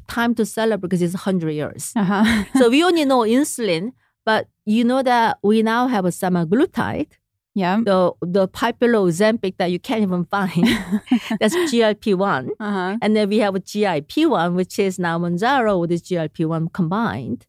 [0.08, 1.94] time to celebrate because it's 100 years.
[1.96, 2.44] Uh-huh.
[2.58, 3.94] so we only know insulin,
[4.26, 7.12] but you know that we now have a semaglutide
[7.56, 7.80] yeah.
[7.84, 10.68] the the popular Ozempic that you can't even find.
[11.39, 12.98] That's GLP one, Uh-huh.
[13.02, 16.68] and then we have a GIP one, which is now Mounjaro with this GLP one
[16.70, 17.48] combined.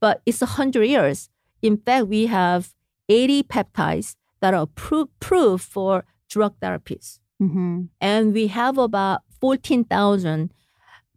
[0.00, 1.28] But it's a hundred years.
[1.60, 2.72] In fact, we have
[3.08, 7.82] eighty peptides that are approved approved for drug therapies, Mm-hmm.
[8.00, 10.52] and we have about fourteen thousand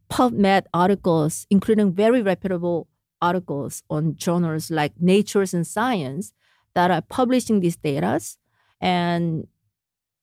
[0.10, 2.88] PubMed articles, including very reputable
[3.22, 6.34] articles on journals like Nature's and Science
[6.76, 8.20] that are publishing these data.
[8.80, 9.48] And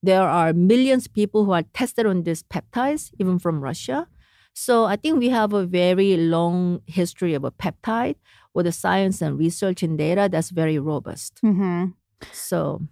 [0.02, 4.06] there are millions of people who are tested on these peptides, even from Russia.
[4.54, 8.16] So I think we have a very long history of a peptide
[8.54, 11.40] with the science and research and data that's very robust.
[11.44, 11.86] Mm-hmm.
[12.32, 12.82] So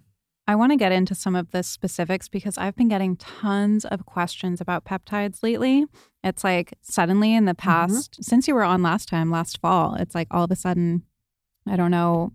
[0.47, 4.05] I want to get into some of the specifics because I've been getting tons of
[4.05, 5.85] questions about peptides lately.
[6.23, 10.15] It's like suddenly in the past, since you were on last time, last fall, it's
[10.15, 11.03] like all of a sudden,
[11.67, 12.31] I don't know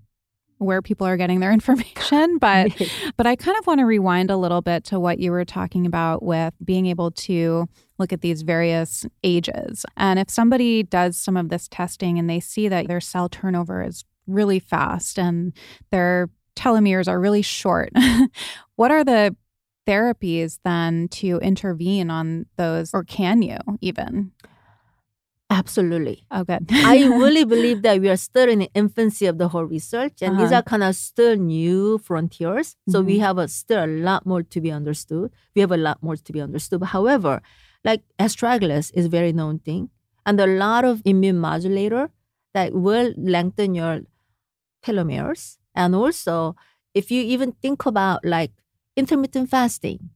[0.63, 2.71] where people are getting their information, but
[3.17, 5.87] but I kind of want to rewind a little bit to what you were talking
[5.87, 9.85] about with being able to look at these various ages.
[9.97, 13.83] And if somebody does some of this testing and they see that their cell turnover
[13.83, 15.53] is really fast and
[15.91, 17.93] their telomeres are really short,
[18.77, 19.37] what are the
[19.87, 24.33] therapies then to intervene on those, or can you even?
[25.53, 26.25] Absolutely.
[26.35, 26.59] Okay.
[26.71, 30.39] I really believe that we are still in the infancy of the whole research, and
[30.39, 30.61] these Uh-huh.
[30.61, 32.77] are kind of still new frontiers.
[32.93, 33.21] So we Mhm.
[33.27, 35.31] have a, still a lot more to be understood.
[35.55, 36.81] We have a lot more to be understood.
[36.81, 37.35] But however,
[37.85, 39.91] like astragalus is a very known thing,
[40.27, 42.05] and a lot of immune modulator
[42.55, 44.01] that will lengthen your
[44.85, 45.59] telomeres.
[45.75, 46.57] And also,
[46.95, 48.53] if you even think about like
[48.97, 50.11] intermittent fasting,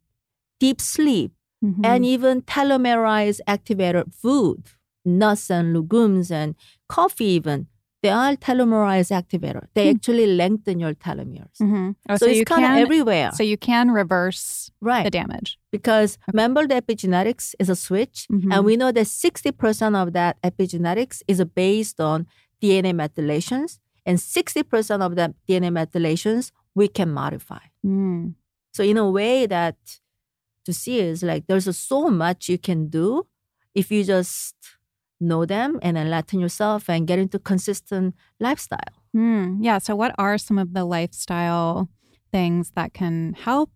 [0.61, 1.33] deep sleep,
[1.65, 1.85] Mhm.
[1.85, 4.61] and even telomerase activated food,
[5.07, 6.55] nuts and legumes and
[6.89, 7.67] coffee even,
[8.03, 9.67] they are telomerase activator.
[9.75, 9.97] They Hmm.
[9.97, 11.57] actually lengthen your telomeres.
[11.61, 11.97] Mhm.
[12.09, 13.31] Oh, So, you it's kind of everywhere.
[13.33, 15.05] So you can reverse right.
[15.05, 15.59] the damage.
[15.73, 18.27] because remember the epigenetics is a switch.
[18.31, 18.53] Mhm.
[18.53, 22.27] And we know that 60% of that epigenetics is based on
[22.63, 23.79] DNA methylations.
[24.07, 27.65] And 60% of that DNA methylations we can modify.
[27.85, 28.35] Mm.
[28.73, 29.77] So in a way that
[30.65, 33.27] to see is like there's so much you can do
[33.75, 34.55] if you just
[35.21, 38.93] know them and enlighten yourself and get into consistent lifestyle.
[39.13, 39.57] Hmm.
[39.63, 39.79] Yeah.
[39.79, 41.89] So, what are some of the lifestyle
[42.33, 43.71] things that can help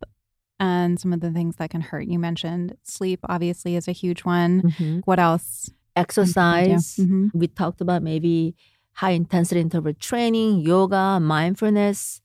[0.59, 2.07] and some of the things that can hurt?
[2.07, 5.03] You mentioned sleep, obviously, is a huge one.
[5.07, 5.71] What else?
[5.97, 6.97] Exercise.
[6.97, 7.31] Mhm.
[7.35, 8.55] We talked about maybe
[8.93, 12.21] high intensity interval training, yoga, mindfulness,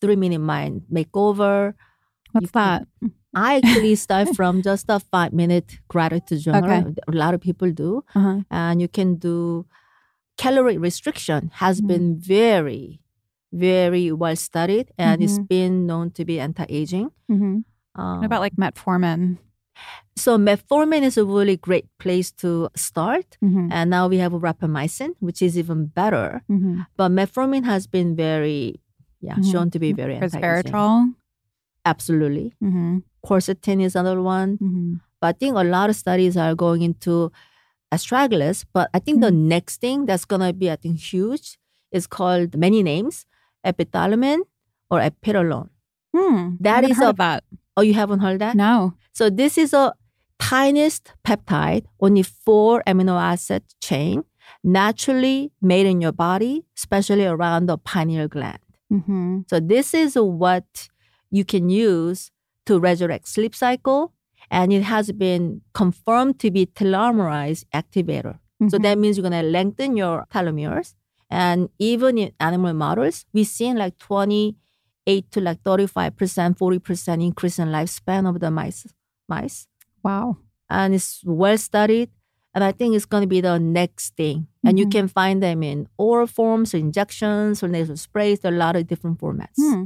[0.00, 1.74] three minute mind makeover.
[2.32, 3.10] What's You can- that?
[3.36, 6.64] I actually start from just a five minute gratitude journal.
[6.64, 6.94] Okay.
[7.08, 8.04] A lot of people do.
[8.14, 8.40] Uh-huh.
[8.50, 9.66] and you can do
[10.36, 11.86] calorie restriction has Mhm.
[11.86, 13.00] been very
[13.52, 15.48] very well studied and it's Mhm.
[15.48, 17.62] been known to be anti-aging hmm
[17.94, 19.38] um, What about like metformin?
[20.16, 23.68] so metformin is a really great place to start Mm-hmm.
[23.70, 26.80] and now we have rapamycin which is even better Mm-hmm.
[26.98, 28.80] but metformin has been very
[29.20, 29.50] yeah Mhm.
[29.52, 31.14] shown to be very anti-aging Resveratrol.
[31.86, 32.98] absolutely Mm-hmm.
[33.24, 34.94] Quercetin is another one Mm-hmm.
[35.20, 37.32] But I think a lot of studies are going into
[37.92, 38.64] astragalus.
[38.72, 39.48] But I think the Mm-hmm.
[39.48, 41.58] next thing that's going to be, I think, huge
[41.92, 43.24] is called many names,
[43.64, 44.40] epithalamin
[44.90, 45.70] or epirolone.
[46.14, 46.56] Hmm.
[46.60, 47.44] That is a- that.
[47.76, 48.54] Oh, you haven't heard that?
[48.54, 48.94] No.
[49.12, 49.94] So this is a
[50.38, 54.24] tiniest peptide, only four amino acid chain,
[54.62, 58.58] naturally made in your body, especially around the pineal gland.
[58.92, 59.40] Mm-hmm.
[59.48, 60.88] So this is what
[61.30, 62.30] you can use
[62.66, 64.12] to resurrect sleep cycle,
[64.50, 68.38] and it has been confirmed to be telomerase activator.
[68.70, 68.82] So Mm-hmm.
[68.82, 70.94] that means you're gonna lengthen your telomeres,
[71.30, 77.22] and even in animal models, we've seen like 28 to like 35 percent, 40 percent
[77.22, 78.86] increase in lifespan of the mice.
[79.28, 79.66] Mice,
[80.02, 80.36] wow.
[80.70, 82.10] and it's well studied.
[82.56, 84.46] And I think it's going to be the next thing.
[84.64, 84.92] And you Mhm.
[84.92, 88.38] can find them in oral forms, or injections, or nasal sprays.
[88.40, 89.56] There are a lot of different formats.
[89.58, 89.84] Hmm.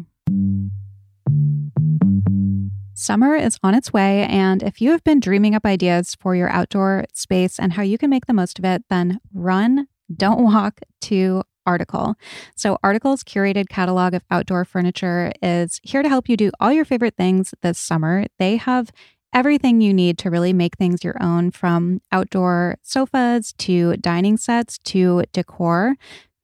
[3.01, 6.51] Summer is on its way, and if you have been dreaming up ideas for your
[6.51, 10.81] outdoor space and how you can make the most of it, then run, don't walk
[11.03, 12.17] to Article.
[12.57, 16.85] So, Article's curated catalog of outdoor furniture is here to help you do all your
[16.85, 18.25] favorite things this summer.
[18.41, 18.91] They have
[19.33, 24.77] everything you need to really make things your own from outdoor sofas to dining sets
[24.79, 25.95] to decor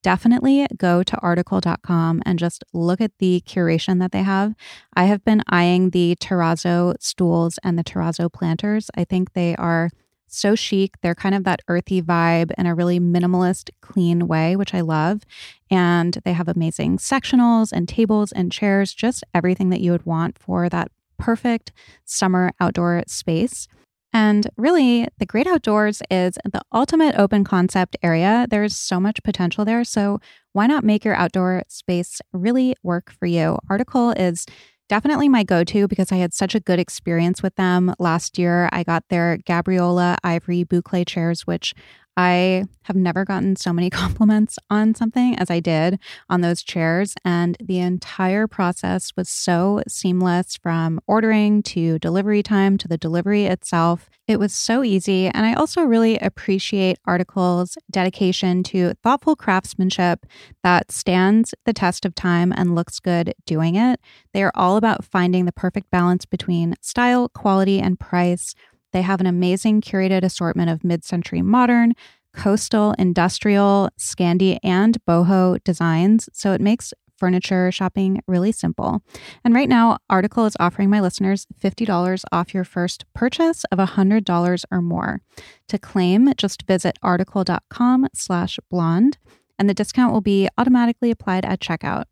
[0.04, 4.54] definitely go to article.com and just look at the curation that they have.
[4.94, 8.90] I have been eyeing the terrazzo stools and the terrazzo planters.
[8.94, 9.90] I think they are
[10.28, 11.00] so chic.
[11.00, 15.22] They're kind of that earthy vibe in a really minimalist, clean way, which I love.
[15.70, 20.38] And they have amazing sectionals and tables and chairs, just everything that you would want
[20.38, 21.72] for that perfect
[22.04, 23.68] summer outdoor space.
[24.14, 28.46] And really, the great outdoors is the ultimate open concept area.
[28.48, 29.82] There's so much potential there.
[29.84, 30.20] So,
[30.52, 33.58] why not make your outdoor space really work for you?
[33.68, 34.46] Article is
[34.88, 38.68] definitely my go to because I had such a good experience with them last year.
[38.72, 41.74] I got their Gabriola Ivory Boucle chairs, which
[42.16, 45.98] I have never gotten so many compliments on something as I did
[46.28, 47.14] on those chairs.
[47.24, 53.46] And the entire process was so seamless from ordering to delivery time to the delivery
[53.46, 54.08] itself.
[54.26, 55.26] It was so easy.
[55.26, 60.26] And I also really appreciate Article's dedication to thoughtful craftsmanship
[60.62, 64.00] that stands the test of time and looks good doing it.
[64.32, 68.54] They are all about finding the perfect balance between style, quality, and price.
[68.94, 71.94] They have an amazing curated assortment of mid century modern,
[72.32, 76.28] coastal, industrial, Scandi, and boho designs.
[76.32, 79.02] So it makes furniture shopping really simple.
[79.44, 84.64] And right now, Article is offering my listeners $50 off your first purchase of $100
[84.70, 85.20] or more.
[85.68, 89.18] To claim, just visit article.com slash blonde,
[89.58, 92.04] and the discount will be automatically applied at checkout.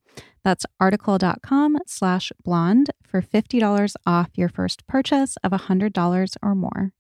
[0.45, 6.93] That's article.com slash blonde for $50 off your first purchase of $100 or more.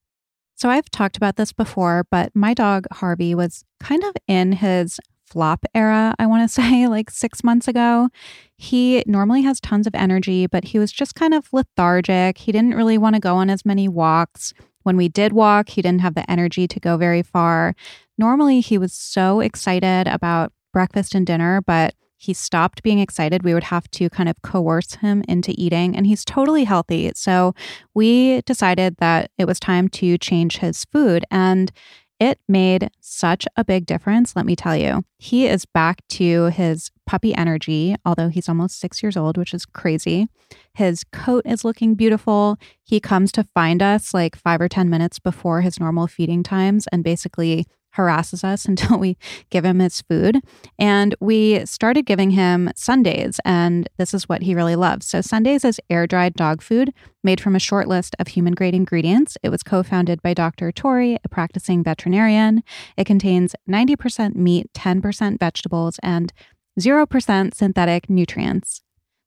[0.54, 5.00] So I've talked about this before, but my dog Harvey was kind of in his
[5.26, 8.08] flop era, I want to say, like six months ago.
[8.56, 12.38] He normally has tons of energy, but he was just kind of lethargic.
[12.38, 14.52] He didn't really want to go on as many walks.
[14.84, 17.74] When we did walk, he didn't have the energy to go very far.
[18.18, 23.42] Normally, he was so excited about breakfast and dinner, but he stopped being excited.
[23.42, 27.10] We would have to kind of coerce him into eating, and he's totally healthy.
[27.16, 27.52] So
[27.94, 31.24] we decided that it was time to change his food.
[31.32, 31.72] And
[32.20, 35.04] it made such a big difference, let me tell you.
[35.18, 39.66] He is back to his puppy energy, although he's almost six years old, which is
[39.66, 40.28] crazy.
[40.74, 42.56] His coat is looking beautiful.
[42.84, 46.86] He comes to find us like five or 10 minutes before his normal feeding times
[46.92, 49.16] and basically harasses us until we
[49.50, 50.40] give him his food.
[50.78, 55.06] And we started giving him Sundays, and this is what he really loves.
[55.06, 56.92] So, Sundays is air dried dog food
[57.24, 59.36] made from a short list of human grade ingredients.
[59.42, 60.72] It was co founded by Dr.
[60.72, 62.62] Tori, a practicing veterinarian.
[62.96, 66.32] It contains 90% meat, 10% vegetables, and
[66.80, 68.82] 0% synthetic nutrients.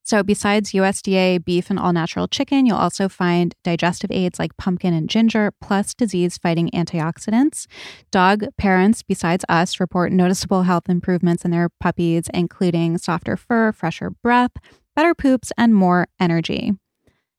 [0.06, 4.94] So, besides USDA beef and all natural chicken, you'll also find digestive aids like pumpkin
[4.94, 7.66] and ginger, plus disease fighting antioxidants.
[8.12, 14.12] Dog parents, besides us, report noticeable health improvements in their puppies, including softer fur, fresher
[14.12, 14.52] breath,
[14.96, 16.74] better poops, and more energy.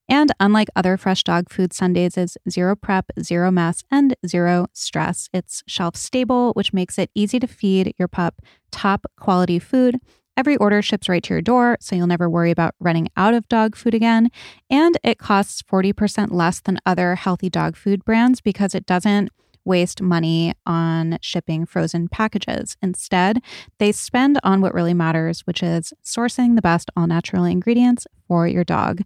[0.08, 5.28] And unlike other fresh dog food, Sundays is zero prep, zero mess, and zero stress.
[5.32, 8.40] It's shelf stable, which makes it easy to feed your pup
[8.72, 10.00] top quality food
[10.36, 13.48] Every order ships right to your door, so you'll never worry about running out of
[13.48, 14.30] dog food again.
[14.68, 19.30] And it costs 40% less than other healthy dog food brands because it doesn't
[19.64, 22.76] waste money on shipping frozen packages.
[22.82, 23.42] Instead,
[23.78, 28.46] they spend on what really matters, which is sourcing the best all natural ingredients for
[28.46, 29.00] your dog.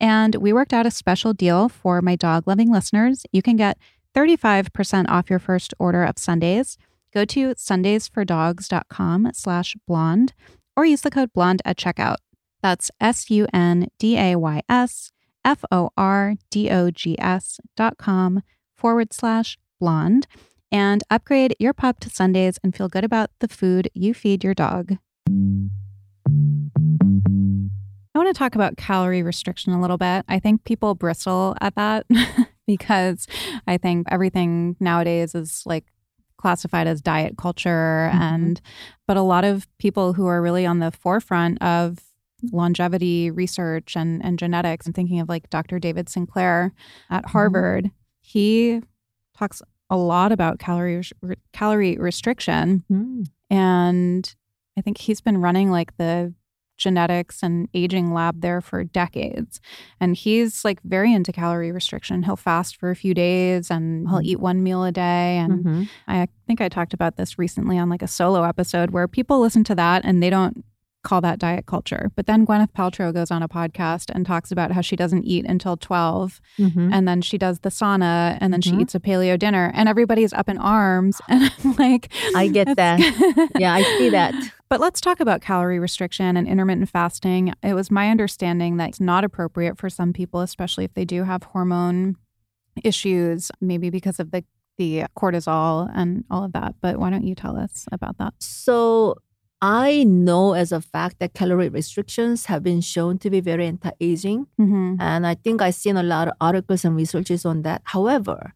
[0.00, 3.24] And we worked out a special deal for my dog loving listeners.
[3.32, 3.78] You can get
[4.14, 6.78] 35% off your first order of Sundays.
[7.12, 10.32] Go to sundaysfordogs.com slash blonde
[10.76, 12.16] or use the code BLONDE at checkout.
[12.62, 15.12] That's S U N D A Y S
[15.44, 18.42] F O R D O G S dot com
[18.76, 20.26] forward slash blonde
[20.72, 24.54] and upgrade your pup to Sundays and feel good about the food you feed your
[24.54, 24.98] dog.
[28.16, 30.24] I want to talk about calorie restriction a little bit.
[30.28, 32.06] I think people bristle at that
[32.66, 33.26] because
[33.66, 35.84] I think everything nowadays is like
[36.36, 38.22] classified as diet culture mm-hmm.
[38.22, 38.60] and
[39.06, 41.98] but a lot of people who are really on the forefront of
[42.52, 46.72] longevity research and, and genetics i'm thinking of like dr david sinclair
[47.10, 47.32] at mm-hmm.
[47.32, 47.96] harvard mm-hmm.
[48.22, 48.80] he
[49.36, 53.26] talks a lot about calorie re- calorie restriction mm.
[53.50, 54.34] and
[54.76, 56.32] i think he's been running like the
[56.76, 59.60] genetics and aging lab there for decades.
[60.00, 62.22] And he's like very into calorie restriction.
[62.22, 64.26] He'll fast for a few days and he'll mm-hmm.
[64.26, 65.38] eat one meal a day.
[65.38, 65.82] And mm-hmm.
[66.08, 69.64] I think I talked about this recently on like a solo episode where people listen
[69.64, 70.64] to that and they don't
[71.06, 72.10] call that diet culture.
[72.16, 75.46] But then Gwyneth Paltrow goes on a podcast and talks about how she doesn't eat
[75.46, 76.92] until 12 mm-hmm.
[76.92, 78.76] and then she does the sauna and then mm-hmm.
[78.76, 82.76] she eats a paleo dinner and everybody's up in arms and I'm like I get
[82.76, 82.98] that.
[83.58, 84.34] yeah, I see that.
[84.68, 87.52] But let's talk about calorie restriction and intermittent fasting.
[87.62, 91.22] It was my understanding that it's not appropriate for some people, especially if they do
[91.24, 92.16] have hormone
[92.82, 94.44] issues, maybe because of the
[94.78, 96.74] the cortisol and all of that.
[96.80, 98.34] But why don't you tell us about that?
[98.40, 99.16] So
[99.62, 104.46] I know as a fact that calorie restrictions have been shown to be very anti-aging.
[104.60, 104.96] Mm-hmm.
[105.00, 107.82] And I think I've seen a lot of articles and researches on that.
[107.84, 108.52] However,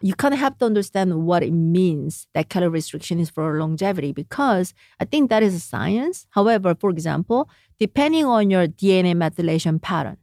[0.00, 4.12] you kind of have to understand what it means that calorie restriction is for longevity
[4.12, 6.26] because I think that is a science.
[6.30, 10.18] However, for example, depending on your DNA methylation pattern,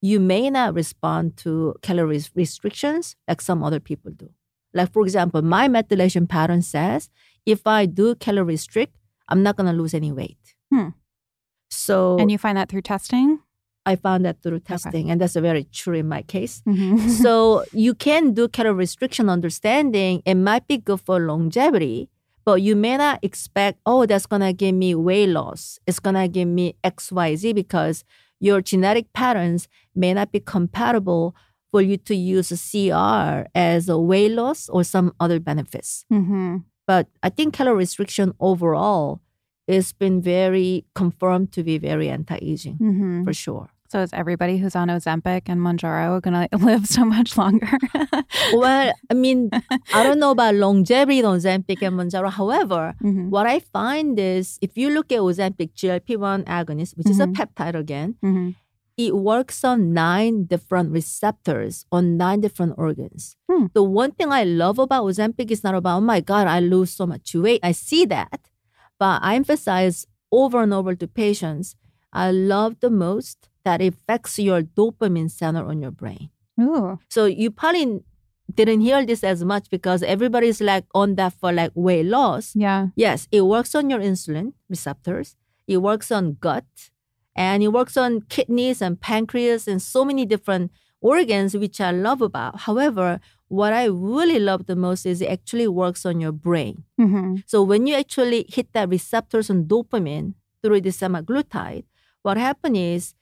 [0.00, 4.28] you may not respond to calorie restrictions like some other people do.
[4.74, 7.08] Like, for example, my methylation pattern says
[7.46, 8.96] if I do calorie restrict,
[9.28, 10.54] I'm not going to lose any weight.
[10.70, 10.88] Hmm.
[11.70, 13.40] So, and you find that through testing?
[13.86, 15.10] I found that through testing, okay.
[15.10, 16.62] and that's very true in my case.
[16.66, 17.08] Mm-hmm.
[17.08, 20.22] so you can do calorie restriction understanding.
[20.24, 22.08] It might be good for longevity,
[22.44, 25.78] but you may not expect, oh, that's gonna give me weight loss.
[25.86, 28.04] It's gonna give me X, Y, Z because
[28.40, 31.34] your genetic patterns may not be compatible
[31.70, 36.04] for you to use a CR as a weight loss or some other benefits.
[36.12, 36.58] Mm-hmm.
[36.86, 39.20] But I think calorie restriction overall
[39.66, 43.24] has been very confirmed to be very anti-aging mm-hmm.
[43.24, 43.70] for sure.
[43.94, 47.78] So is everybody who's on Ozempic and Mounjaro going to live so much longer?
[48.52, 49.50] well, I mean,
[49.94, 52.28] I don't know about longevity on Ozempic and Mounjaro.
[52.28, 53.30] However, mm-hmm.
[53.30, 57.10] what I find is if you look at Ozempic GLP-1 agonist, which mm-hmm.
[57.12, 57.40] is a mm-hmm.
[57.40, 58.50] peptide again, mm-hmm.
[58.96, 63.36] it works on nine different receptors on nine different organs.
[63.48, 63.66] Hmm.
[63.74, 66.90] The one thing I love about Ozempic is not about, oh my God, I lose
[66.90, 67.60] so much weight.
[67.62, 68.40] I see that.
[68.98, 71.76] But I emphasize over and over to patients,
[72.12, 76.30] I love the most that affects your dopamine center on your brain.
[76.60, 76.98] Ooh.
[77.08, 78.04] So you probably
[78.52, 82.54] didn't hear this as much because everybody's like on that for like weight loss.
[82.54, 82.88] Yeah.
[82.94, 85.36] Yes, it works on your insulin receptors.
[85.66, 86.64] It works on gut
[87.34, 92.20] and it works on kidneys and pancreas and so many different organs, which I love
[92.20, 92.60] about.
[92.60, 96.84] However, what I really love the most is it actually works on your brain.
[97.00, 97.36] Mm-hmm.
[97.46, 101.84] So when you actually hit that receptors on dopamine through the semaglutide,
[102.22, 103.14] what happens is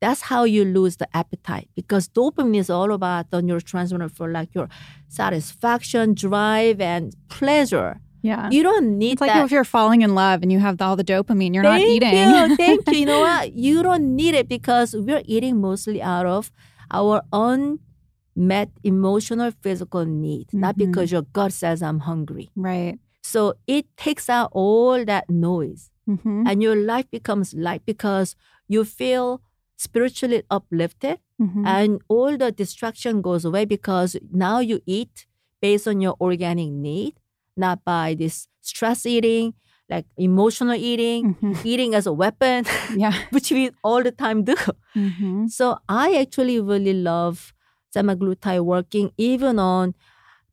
[0.00, 4.54] that's how you lose the appetite because dopamine is all about the neurotransmitter for like
[4.54, 4.68] your
[5.08, 8.00] satisfaction, drive, and pleasure.
[8.22, 8.48] Yeah.
[8.50, 9.12] You don't need that.
[9.12, 9.44] it's like that.
[9.44, 12.14] if you're falling in love and you have all the dopamine, you're not Thank eating.
[12.28, 12.98] You, thank you.
[13.00, 13.52] You know what?
[13.54, 16.50] You don't need it because we're eating mostly out of
[16.90, 20.78] our unmet emotional, physical need, not Mhm.
[20.86, 22.50] because your gut says I'm hungry.
[22.56, 22.98] right.
[23.22, 26.44] So it takes out all that noise Mm-hmm.
[26.48, 28.34] and your life becomes light because
[28.66, 29.40] you feel
[29.84, 31.64] spiritually uplifted Mm-hmm.
[31.64, 35.24] and all the distraction goes away because now you eat
[35.64, 37.14] based on your organic need,
[37.56, 39.54] not by this stress eating,
[39.88, 41.64] like emotional eating, Mhm.
[41.64, 43.16] eating as a weapon, Yeah.
[43.34, 44.54] which we all the time do.
[44.94, 45.46] Mm-hmm.
[45.48, 47.54] So I actually really love
[47.96, 49.94] semaglutide working even on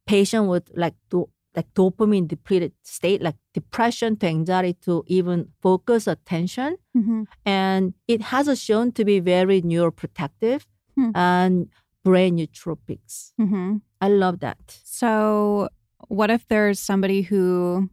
[0.07, 6.07] patient with like do, like dopamine depleted state, like depression to anxiety to even focus
[6.07, 6.77] attention.
[6.95, 7.23] Mm-hmm.
[7.45, 10.63] And it has shown to be very neuroprotective
[10.95, 11.11] Hmm.
[11.13, 11.67] and
[12.03, 13.33] brain nootropics.
[13.39, 13.77] Mm-hmm.
[14.01, 14.79] I love that.
[14.83, 15.69] So,
[16.07, 17.89] what if there's somebody who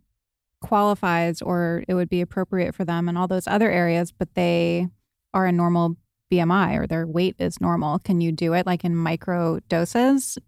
[0.63, 4.89] qualifies or it would be appropriate for them in all those other areas, but they
[5.35, 5.97] are a normal
[6.33, 7.99] BMI or their weight is normal?
[7.99, 10.39] Can you do it like in micro doses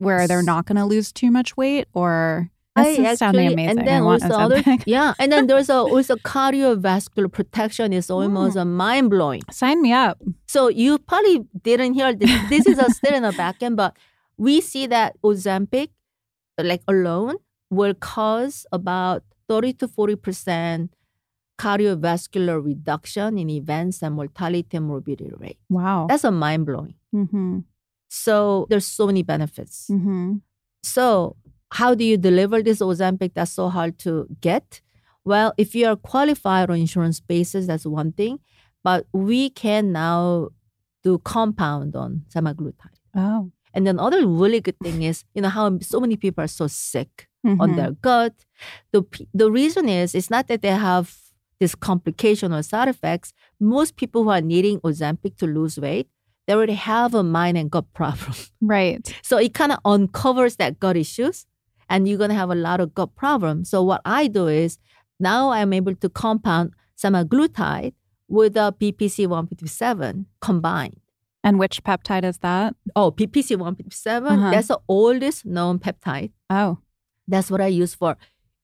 [0.00, 1.86] where they're not going to lose too much weight?
[1.94, 3.78] Or this is sounding amazing.
[3.80, 8.10] and then I want also other, yeah, and then there's a, also cardiovascular protection is
[8.10, 8.76] almost Hmm.
[8.76, 9.42] mind blowing.
[9.50, 10.18] Sign me up.
[10.46, 12.30] So you probably didn't hear this.
[12.48, 13.96] This is a still in the back end, but
[14.36, 15.88] we see that Ozempic,
[16.58, 17.36] like alone,
[17.70, 20.90] will cause about 30 to 40 percent
[21.58, 25.58] cardiovascular reduction in events and mortality and morbidity rate.
[25.68, 26.06] Wow.
[26.08, 26.94] That's a mind blowing.
[27.14, 27.58] mm-hmm.
[28.10, 29.86] So there's so many benefits.
[29.90, 30.36] Mm-hmm.
[30.82, 31.36] So
[31.72, 34.80] how do you deliver this Ozempic that's so hard to get?
[35.24, 38.40] Well, if you are qualified on insurance basis, that's one thing.
[38.82, 40.48] But we can now
[41.04, 42.98] do compound on semaglutide.
[43.14, 43.52] Oh.
[43.72, 46.66] And then other really good thing is, you know, how so many people are so
[46.66, 47.76] sick on Mhm.
[47.76, 48.34] their gut.
[48.92, 49.02] The
[49.32, 51.16] the reason is it's not that they have
[51.60, 53.32] this complication or side effects.
[53.60, 56.08] Most people who are needing Ozempic to lose weight,
[56.50, 58.34] they already have a mind and gut problem.
[58.60, 59.14] Right.
[59.22, 61.46] So it kind of uncovers that gut issues,
[61.88, 63.70] and you're gonna have a lot of gut problems.
[63.70, 64.76] So what I do is
[65.20, 67.92] now I'm able to compound semaglutide
[68.28, 70.96] with a BPC 157 combined.
[71.44, 72.74] And which peptide is that?
[72.96, 74.50] Oh, BPC 157, Uh-huh.
[74.50, 76.32] that's the oldest known peptide.
[76.50, 76.78] Oh,
[77.28, 78.16] That's what I use for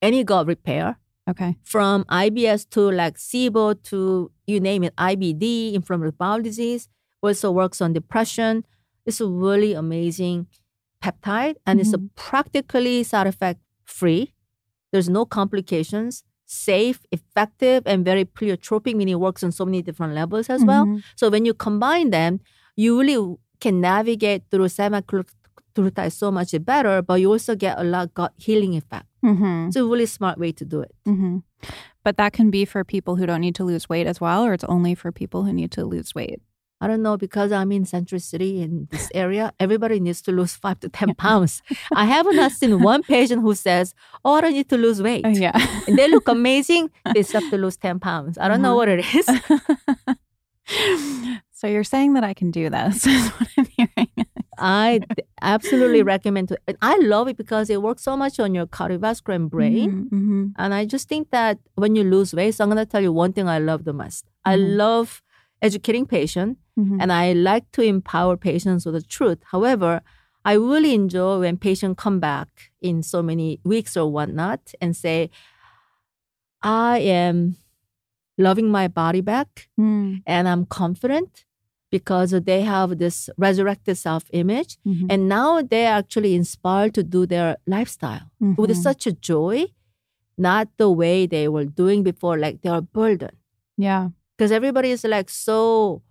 [0.03, 0.99] any gut repair,
[1.30, 1.57] okay.
[1.62, 6.89] from IBS to like SIBO to you name it, IBD, inflammatory bowel disease.
[7.23, 8.64] Also works on depression.
[9.05, 10.47] It's a really amazing
[11.03, 14.35] peptide, and it's a practically side effect free.
[14.93, 16.25] There's no complications.
[16.49, 20.87] Safe, effective, and very pleiotropic, meaning it works on so many different levels as well.
[20.87, 21.03] Mhm.
[21.17, 22.41] So when you combine them,
[22.77, 28.05] you really can navigate through semaglutide so much better, but you also get a lot
[28.07, 29.07] of gut healing effect.
[29.25, 29.69] Mhm.
[29.69, 30.93] It's a really smart way to do it.
[31.05, 31.39] hmm
[32.05, 34.53] But that can be for people who don't need to lose weight as well, or
[34.55, 36.41] it's only for people who need to lose weight.
[36.81, 39.53] I don't know because I'm in Century City in this area.
[39.59, 41.62] Everybody needs to lose five to ten pounds.
[41.95, 45.57] I haven't seen one patient who says, "Oh, I don't need to lose weight." Yeah.
[45.87, 46.91] And they look amazing.
[47.14, 48.37] They still have to lose ten pounds.
[48.39, 48.77] I don't know Uh-huh.
[48.77, 49.27] what it is.
[51.53, 54.09] so you're saying that I can do this, is what I'm hearing.
[54.59, 55.01] I
[55.43, 56.77] absolutely recommend it.
[56.81, 60.07] I love it because it works so much on your cardiovascular and brain.
[60.11, 63.03] hmm And I just think that when you lose weight, so I'm going to tell
[63.03, 64.24] you one thing I love the most.
[64.45, 64.77] I Mhm.
[64.77, 65.22] love
[65.62, 69.39] educating patients hmm and I like to empower patients with the truth.
[69.53, 70.01] However,
[70.45, 72.49] I really enjoy when patients come back
[72.81, 75.31] in so many weeks or whatnot and say,
[76.62, 77.57] I am
[78.39, 80.16] loving my body back Mm-hmm.
[80.27, 81.45] and I'm confident
[81.91, 84.77] because they have this resurrected self image.
[84.87, 85.07] Mm-hmm.
[85.11, 88.83] And now they're actually inspired to do their lifestyle with Mhm.
[88.83, 89.66] such a joy,
[90.37, 93.37] not the way they were doing before, like they are burdened
[93.77, 94.09] Yeah.
[94.37, 96.03] because everybody is like so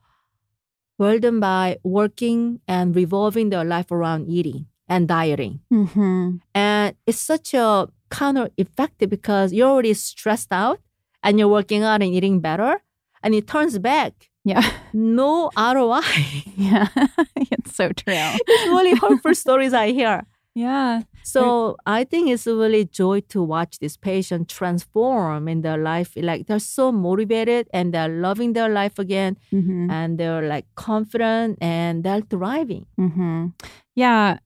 [0.97, 5.61] burdened by working and revolving their life around eating and dieting.
[5.71, 6.37] Mm-hmm.
[6.53, 10.79] And it's such a counter effective because you're already stressed out
[11.23, 12.81] and you're working out and eating better.
[13.23, 14.29] And it turns back.
[14.43, 14.61] Yeah.
[14.93, 16.01] No ROI.
[16.57, 16.87] Yeah.
[17.35, 18.13] it's so true.
[18.15, 20.23] it's really hurtful stories I hear.
[20.56, 21.01] Yeah.
[21.24, 26.14] So I think it's really joy to watch this patient transform in their life.
[26.16, 29.91] Like they're so motivated and they're loving their life again Mm-hmm.
[29.91, 32.86] and they're like confident and they're thriving.
[32.97, 33.47] Mm-hmm.
[33.95, 34.38] Yeah.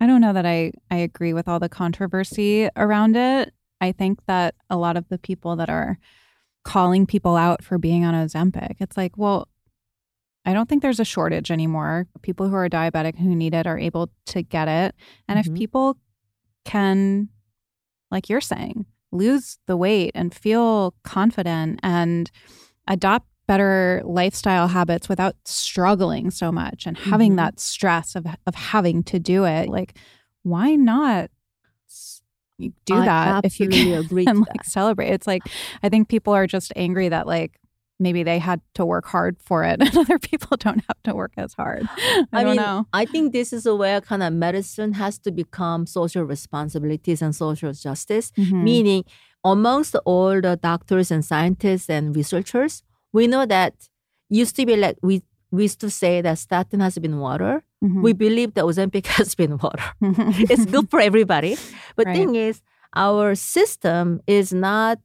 [0.00, 3.52] I don't know that I, I agree with all the controversy around it.
[3.80, 5.98] I think that a lot of the people that are
[6.64, 9.48] calling people out for being on Ozempic, it's like, well,
[10.46, 12.06] I don't think there's a shortage anymore.
[12.22, 14.94] People who are diabetic who need it are able to get it.
[15.28, 15.46] And Mhm.
[15.46, 15.96] if people
[16.64, 17.28] can,
[18.10, 22.30] like you're saying, lose the weight and feel confident and
[22.86, 27.36] adopt better lifestyle habits without struggling so much and having Mhm.
[27.36, 29.96] that stress of of having to do it, like
[30.42, 31.30] why not
[32.86, 34.66] do I that if you can agree and like that.
[34.66, 35.10] celebrate?
[35.10, 35.48] It's like
[35.82, 37.58] I think people are just angry that like
[37.98, 41.32] maybe they had to work hard for it and other people don't have to work
[41.36, 41.88] as hard.
[41.98, 42.86] I, I, don't mean, know.
[42.92, 47.72] I think this is where kind of medicine has to become social responsibilities and social
[47.72, 48.32] justice.
[48.36, 48.62] Mhm.
[48.62, 49.04] Meaning,
[49.44, 52.82] amongst all the doctors and scientists and researchers,
[53.12, 53.74] we know that
[54.28, 55.22] used to be like we
[55.52, 57.62] we used to say that statin has been water.
[57.82, 58.02] Mhm.
[58.02, 59.84] We believe that Ozempic has been water.
[60.52, 61.56] it's good for everybody.
[61.96, 62.16] But Right.
[62.16, 62.60] thing is,
[62.94, 64.98] our system is not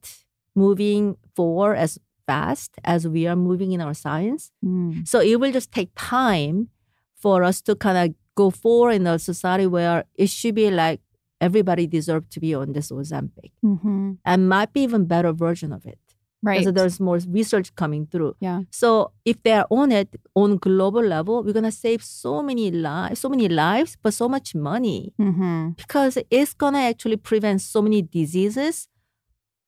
[0.54, 4.50] moving forward as fast as we are moving in our science.
[4.64, 5.06] Mm.
[5.06, 6.68] So it will just take time
[7.14, 11.00] for us to kind of go forward in a society where it should be like
[11.40, 14.18] everybody deserves to be on this Ozempic Mhm.
[14.24, 15.98] and might be even better version of it.
[16.44, 16.64] Right.
[16.64, 18.34] So there's more research coming through.
[18.40, 18.62] yeah.
[18.70, 23.28] So if they're on it on global level, we're gonna save so many lives, so
[23.28, 25.70] many lives, but so much money Mm-hmm.
[25.76, 28.88] because it's gonna actually prevent so many diseases,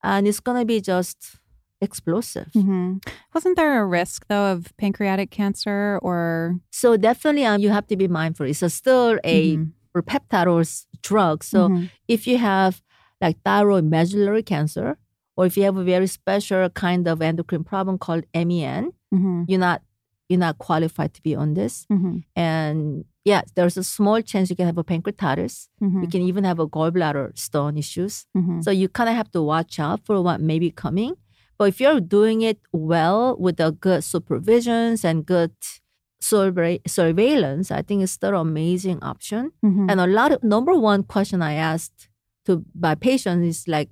[0.03, 1.37] and it's gonna be just
[1.89, 2.49] explosive.
[2.53, 2.97] hmm
[3.33, 6.19] Wasn't there a risk though of pancreatic cancer or
[6.81, 8.45] So definitely, um, you have to be mindful.
[8.51, 9.71] It's a still a Mhm.
[10.11, 10.63] peptide or
[11.09, 11.37] drug.
[11.51, 11.89] So Mhm.
[12.15, 12.73] if you have
[13.23, 14.97] like thyroid medullary cancer,
[15.37, 18.83] or if you have a very special kind of endocrine problem called MEN,
[19.13, 19.45] Mhm.
[19.49, 19.81] you're not
[20.29, 21.85] you're not qualified to be on this.
[21.91, 22.23] Mhm.
[22.35, 25.67] And yeah, there's a small chance you can have a pancreatitis.
[25.79, 26.11] You Mhm.
[26.13, 28.25] can even have a gallbladder stone issues.
[28.35, 28.63] Mhm.
[28.63, 31.13] So you kind of have to watch out for what may be coming.
[31.57, 35.51] But if you're doing it well with the good supervisions and good
[36.19, 39.51] survey, surveillance, I think it's still an amazing option.
[39.63, 39.89] Mhm.
[39.89, 42.09] And a lot of number one question I asked
[42.45, 43.89] to my patients is like,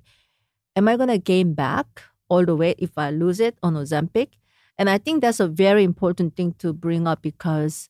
[0.76, 4.28] am I gonna gain back all the weight if I lose it on Ozempic?
[4.76, 7.88] And I think that's a very important thing to bring up because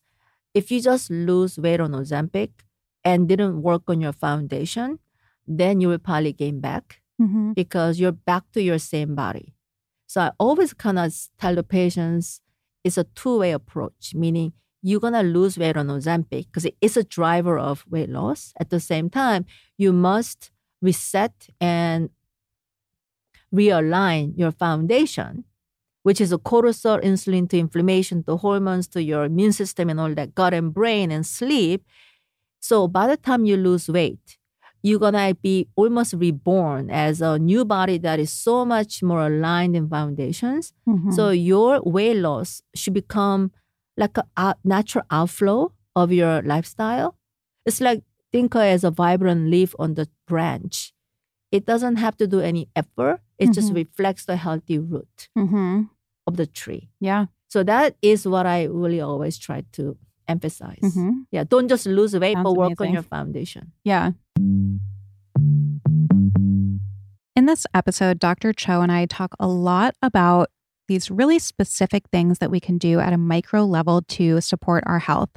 [0.53, 2.51] if you just lose weight on Ozempic
[3.03, 4.99] and didn't work on your foundation,
[5.47, 7.55] then you will probably gain back Mhm.
[7.55, 9.54] because you're back to your same body.
[10.07, 12.41] So I always kind of tell the patients
[12.83, 17.03] it's a two-way approach, meaning you're gonna lose weight on Ozempic because it is a
[17.03, 18.53] driver of weight loss.
[18.59, 19.45] At the same time,
[19.77, 20.51] you must
[20.81, 22.09] reset and
[23.53, 25.45] realign your foundation,
[26.03, 30.13] which is a cortisol, insulin to inflammation to hormones to your immune system and all
[30.13, 31.83] that gut and brain and sleep.
[32.59, 34.37] So by the time you lose weight,
[34.85, 39.75] you're gonna be almost reborn as a new body that is so much more aligned
[39.75, 40.73] in foundations.
[40.87, 41.11] Mhm.
[41.17, 43.51] So your weight loss should become
[43.97, 47.09] like a natural outflow of your lifestyle.
[47.65, 50.93] It's like think of as a vibrant leaf on the branch.
[51.51, 53.21] It doesn't have to do any effort.
[53.39, 53.75] It just Mhm.
[53.81, 55.89] reflects the healthy root Mhm.
[56.27, 56.89] of the tree.
[56.99, 57.25] Yeah.
[57.49, 59.97] So that is what I really always try to
[60.27, 60.79] emphasize.
[60.81, 61.25] Mhm.
[61.31, 63.71] Yeah, don't just lose weight, Sounds but work on your foundation.
[63.83, 64.11] Yeah.
[67.37, 68.53] In this episode, Dr.
[68.53, 70.49] Cho and I talk a lot about
[70.87, 74.99] these really specific things that we can do at a micro level to support our
[74.99, 75.31] health.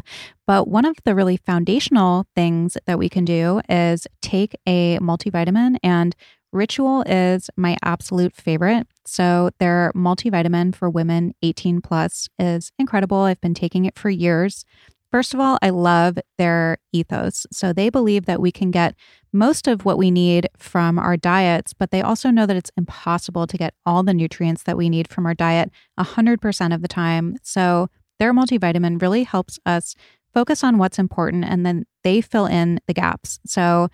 [0.47, 5.77] But one of the really foundational things that we can do is take a multivitamin,
[5.83, 6.15] and
[6.53, 8.87] Ritual is my absolute favorite.
[9.05, 13.19] So, their multivitamin for women 18 plus is incredible.
[13.19, 14.65] I've been taking it for years.
[15.11, 17.47] First of all, I love their ethos.
[17.53, 18.95] So, they believe that we can get
[19.31, 23.47] most of what we need from our diets, but they also know that it's impossible
[23.47, 27.37] to get all the nutrients that we need from our diet 100% of the time.
[27.43, 27.89] So,
[28.19, 29.95] their multivitamin really helps us
[30.33, 33.41] focus on what's important and then they fill in the gaps.
[33.47, 33.89] So,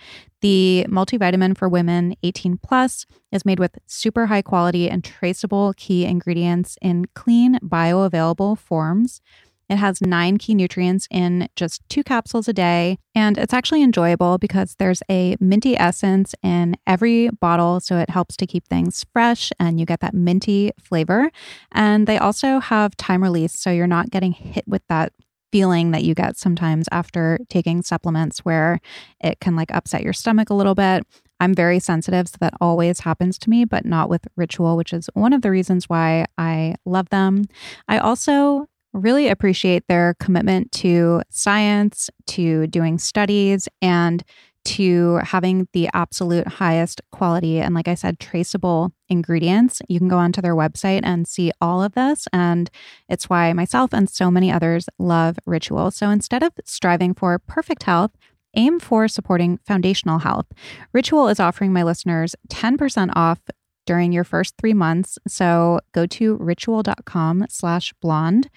[0.44, 6.04] the multivitamin for women 18 plus is made with super high quality and traceable key
[6.04, 9.22] ingredients in clean, bioavailable forms.
[9.70, 12.98] It has nine key nutrients in just two capsules a day.
[13.14, 17.80] And it's actually enjoyable because there's a minty essence in every bottle.
[17.80, 21.30] So it helps to keep things fresh and you get that minty flavor.
[21.72, 23.58] And they also have time release.
[23.58, 25.14] So you're not getting hit with that
[25.54, 28.80] feeling that you get sometimes after taking supplements where
[29.20, 31.06] it can like upset your stomach a little bit.
[31.38, 35.08] I'm very sensitive, so that always happens to me, but not with Ritual, which is
[35.14, 37.44] one of the reasons why I love them.
[37.86, 44.24] I also really appreciate their commitment to science, to doing studies, and
[44.64, 49.80] to having the absolute highest quality and, like I said, traceable ingredients.
[49.88, 52.26] You can go onto their website and see all of this.
[52.32, 52.70] And
[53.08, 55.90] it's why myself and so many others love Ritual.
[55.90, 58.12] So instead of striving for perfect health,
[58.56, 60.46] aim for supporting foundational health.
[60.92, 63.40] Ritual is offering my listeners 10% off
[63.86, 65.18] during your first three months.
[65.28, 68.48] So go to ritual.com slash blonde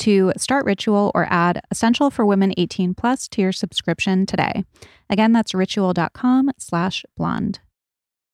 [0.00, 4.64] to start Ritual or add Essential for Women 18 Plus to your subscription today.
[5.08, 7.60] Again, that's ritual.com slash blonde.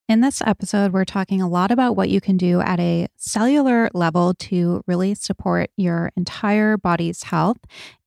[0.09, 3.91] In this episode, we're talking a lot about what you can do at a cellular
[3.93, 7.59] level to really support your entire body's health.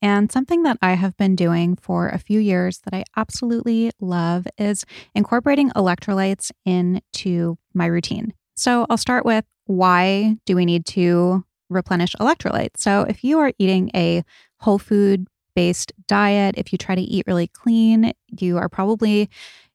[0.01, 4.47] And something that I have been doing for a few years that I absolutely love
[4.57, 8.33] is incorporating electrolytes into my routine.
[8.55, 12.77] So I'll start with why do we need to replenish electrolytes?
[12.77, 14.23] So if you are eating a
[14.57, 19.29] whole food based diet, if you try to eat really clean, you are probably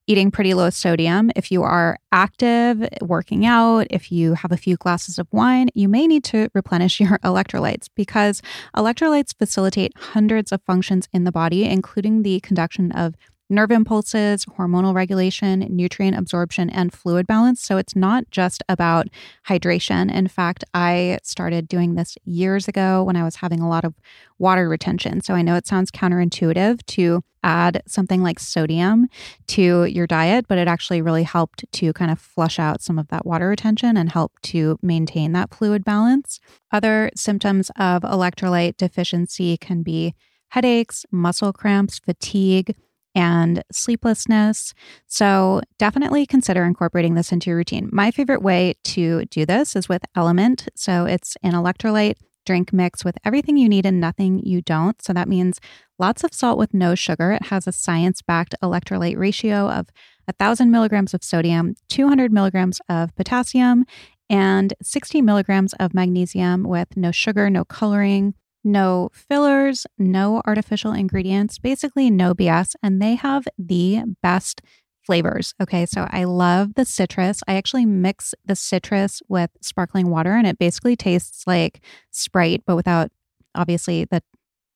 [0.07, 1.31] eating pretty low sodium.
[1.35, 5.89] If you are active, working out, if you have a few glasses of wine, you
[5.89, 8.43] may need to replenish your electrolytes because
[8.77, 13.15] electrolytes facilitate hundreds of functions in the body, including the conduction of
[13.51, 17.61] nerve impulses, hormonal regulation, nutrient absorption, and fluid balance.
[17.63, 19.09] So it's not just about
[19.47, 20.13] hydration.
[20.13, 23.95] In fact, I started doing this years ago when I was having a lot of
[24.39, 25.21] water retention.
[25.21, 29.07] So I know it sounds counterintuitive to add something like sodium
[29.47, 33.09] to your diet, but it actually really helped to kind of flush out some of
[33.09, 36.41] that water retention and help to maintain that fluid balance.
[36.73, 40.15] Other symptoms of electrolyte deficiency can be
[40.49, 42.75] headaches, muscle cramps, fatigue,
[43.15, 44.75] and sleeplessness.
[45.07, 47.89] So, definitely consider incorporating this into your routine.
[47.93, 50.69] My favorite way to do this is with LMNT.
[50.75, 55.01] So, it's an electrolyte drink mix with everything you need and nothing you don't.
[55.03, 55.61] So, that means
[55.99, 57.33] lots of salt with no sugar.
[57.33, 59.87] It has a science backed electrolyte ratio of
[60.27, 63.85] 1,000 milligrams of sodium, 200 milligrams of potassium,
[64.31, 68.35] and 60 milligrams of magnesium with no sugar, no coloring,
[68.65, 72.75] no fillers, no artificial ingredients, basically no BS.
[72.83, 74.63] And they have the best
[75.05, 75.55] flavors.
[75.63, 77.43] Okay, so I love the citrus.
[77.47, 82.77] I actually mix the citrus with sparkling water and it basically tastes like Sprite, but
[82.77, 83.11] without
[83.55, 84.23] obviously the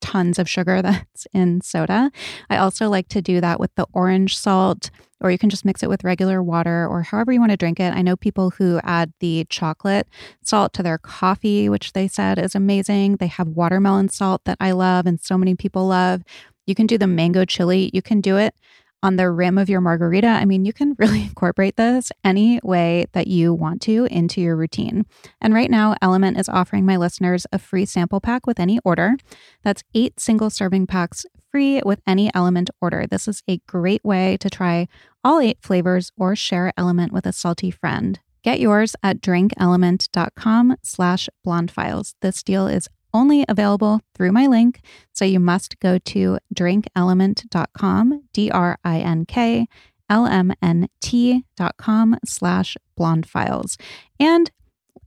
[0.00, 2.10] tons of sugar that's in soda.
[2.50, 4.90] I also like to do that with the orange salt,
[5.20, 7.80] or you can just mix it with regular water or however you want to drink
[7.80, 7.94] it.
[7.94, 10.08] I know people who add the chocolate
[10.42, 13.16] salt to their coffee, which they said is amazing.
[13.16, 16.22] They have watermelon salt that I love and so many people love.
[16.66, 17.90] You can do the mango chili.
[17.92, 18.54] You can do it
[19.02, 20.26] on the rim of your margarita.
[20.26, 24.56] I mean, you can really incorporate this any way that you want to into your
[24.56, 25.06] routine.
[25.40, 29.16] And right now, LMNT is offering my listeners a free sample pack with any order.
[29.62, 33.06] That's eight single serving packs free with any LMNT order.
[33.06, 34.88] This is a great way to try
[35.24, 38.20] all eight flavors or share LMNT with a salty friend.
[38.42, 42.14] Get yours at drinkLMNT.com slash blondefiles.
[42.22, 44.80] This deal is only available through my link.
[45.12, 49.66] So you must go to drinkLMNT.com, D R I N K
[50.08, 53.76] L M N T.com slash blonde files.
[54.20, 54.50] And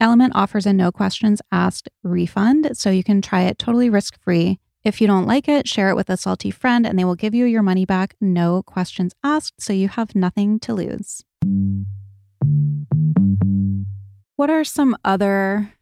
[0.00, 2.70] LMNT offers a no questions asked refund.
[2.74, 4.58] So you can try it totally risk free.
[4.84, 7.34] If you don't like it, share it with a salty friend and they will give
[7.34, 9.60] you your money back, no questions asked.
[9.60, 11.22] So you have nothing to lose.
[14.36, 15.72] What are some other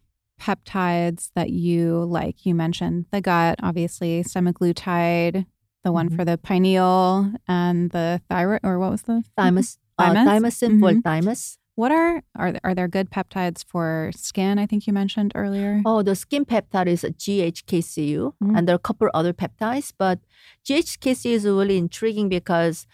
[0.41, 2.45] peptides that you like.
[2.45, 5.45] You mentioned the gut, obviously, semaglutide,
[5.83, 6.15] the one mm-hmm.
[6.15, 9.77] for the pineal and the thyroid, or what was the thymus?
[9.97, 11.60] Uh, thymus, mm-hmm.
[11.81, 14.59] What are are are there good peptides for skin?
[14.59, 15.81] I think you mentioned earlier.
[15.83, 18.55] Oh, the skin peptide is GHK-Cu, mm-hmm.
[18.55, 20.19] and there are a couple other peptides, but
[20.63, 22.85] GHK-Cu is really intriguing because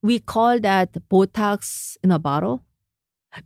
[0.00, 2.62] we call that Botox in a bottle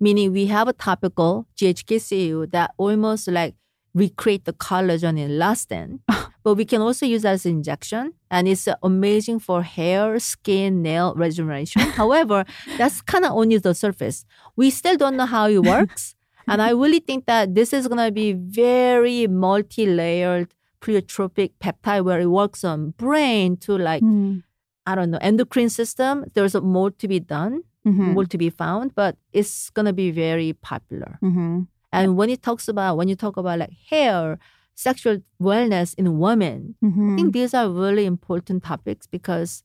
[0.01, 3.55] meaning we have a topical GHK-Cu that almost like
[3.95, 6.01] recreate the collagen in elastin.
[6.45, 11.81] but we can also use as injection and it's amazing for hair, skin, nail regeneration.
[12.01, 12.45] However,
[12.79, 14.25] that's kind of only the surface.
[14.55, 16.15] We still don't know how it works.
[16.47, 22.21] and I really think that this is going to be very multi-layered pleiotropic peptide where
[22.21, 24.43] it works on brain to like Mm.
[24.87, 26.27] I don't know endocrine system.
[26.35, 28.13] There's more to be done, Mhm.
[28.13, 31.19] more to be found, but it's gonna be very popular.
[31.23, 31.69] Mhm.
[31.91, 34.39] And when it talks about when you talk about like hair,
[34.75, 37.17] sexual wellness in women, I Mhm.
[37.17, 39.63] think these are really important topics because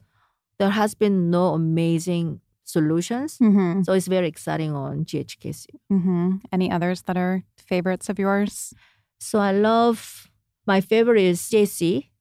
[0.60, 3.40] there has been no amazing solutions.
[3.40, 3.84] Mhm.
[3.86, 5.68] So it's very exciting on GHKC.
[5.92, 6.42] Mhm.
[6.52, 8.74] Any others that are favorites of yours?
[9.20, 10.30] So I love
[10.68, 12.12] my favorite is CJC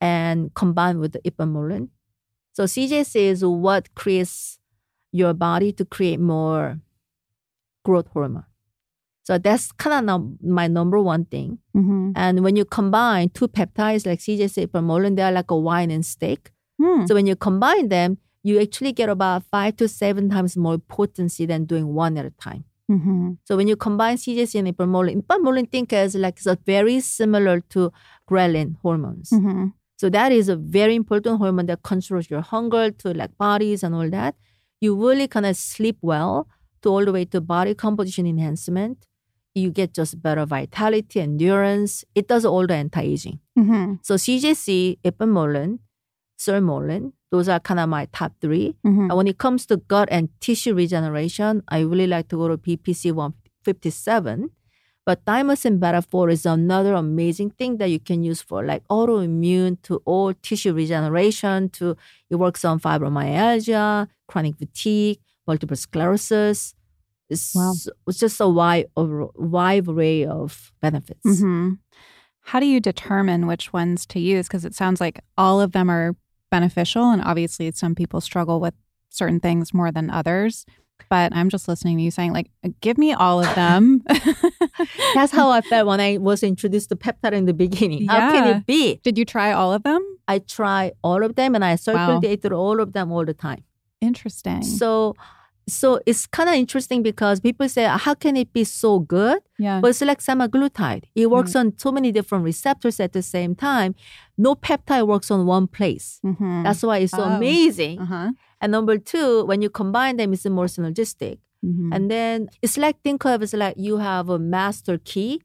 [0.00, 1.90] and combined with the ipamorelin.
[2.52, 4.58] So CJC is what creates
[5.12, 6.80] your body to create more
[7.84, 8.46] growth hormone.
[9.24, 11.58] So that's kind of my number one thing.
[11.74, 12.12] Mm-hmm.
[12.14, 16.04] And when you combine two peptides like CJC, ipamorelin, they are like a wine and
[16.04, 16.52] steak.
[16.80, 17.06] Hmm.
[17.06, 21.46] So when you combine them, you actually get about five to seven times more potency
[21.46, 22.64] than doing one at a time.
[22.90, 23.32] Mm-hmm.
[23.44, 27.60] So when you combine CJC and ipamorelin, ipamorelin think as like it's a very similar
[27.70, 27.90] to
[28.28, 29.30] ghrelin hormones.
[29.30, 29.68] Mm-hmm.
[29.96, 33.94] So that is a very important hormone that controls your hunger to like bodies and
[33.94, 34.34] all that.
[34.82, 36.46] You really kind of sleep well
[36.82, 39.06] to all the way to body composition enhancement.
[39.54, 42.04] You get just better vitality, endurance.
[42.14, 43.38] It does all the anti-aging.
[43.58, 43.94] Mm-hmm.
[44.02, 45.78] So CJC, ipamorelin,
[46.38, 49.10] sermorelin, those are kind of my top 3 Mm-hmm.
[49.10, 52.58] And when it comes to gut and tissue regeneration, I really like to go to
[52.58, 54.50] BPC 157.
[55.06, 59.82] But thymosin beta 4 is another amazing thing that you can use for like autoimmune
[59.82, 61.96] to all tissue regeneration to
[62.30, 66.74] it works on fibromyalgia, chronic fatigue, multiple sclerosis.
[67.30, 67.72] It's, Wow.
[68.06, 69.04] it's just a wide, a
[69.36, 71.20] wide array of benefits.
[71.26, 71.72] Mm-hmm.
[72.42, 74.46] How do you determine which ones to use?
[74.46, 76.14] Because it sounds like all of them are
[76.50, 78.74] beneficial, and obviously some people struggle with
[79.08, 80.66] certain things more than others.
[81.10, 82.50] But I'm just listening to you saying, like,
[82.80, 84.02] give me all of them.
[85.14, 88.06] That's how I felt when I was introduced to peptide in the beginning.
[88.06, 89.00] How can it be?
[89.02, 90.02] Did you try all of them?
[90.28, 93.64] I try all of them and I circulated all of them all the time.
[94.00, 94.62] Interesting.
[94.62, 95.16] So
[95.66, 99.38] so it's kind of interesting because people say, how can it be so good?
[99.58, 99.80] yeah.
[99.80, 101.04] But it's like semaglutide.
[101.14, 103.94] It works on so many different receptors at the same time.
[104.36, 106.20] No peptide works on one place.
[106.24, 106.62] mm-hmm.
[106.64, 107.36] That's why it's so Oh.
[107.36, 108.00] amazing.
[108.00, 108.32] uh-huh.
[108.60, 111.38] And number two, when you combine them, it's more synergistic.
[111.64, 111.92] Mm-hmm.
[111.92, 115.40] And then it's like think of it's like you have a master key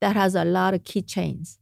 [0.00, 1.58] that has a lot of keychains.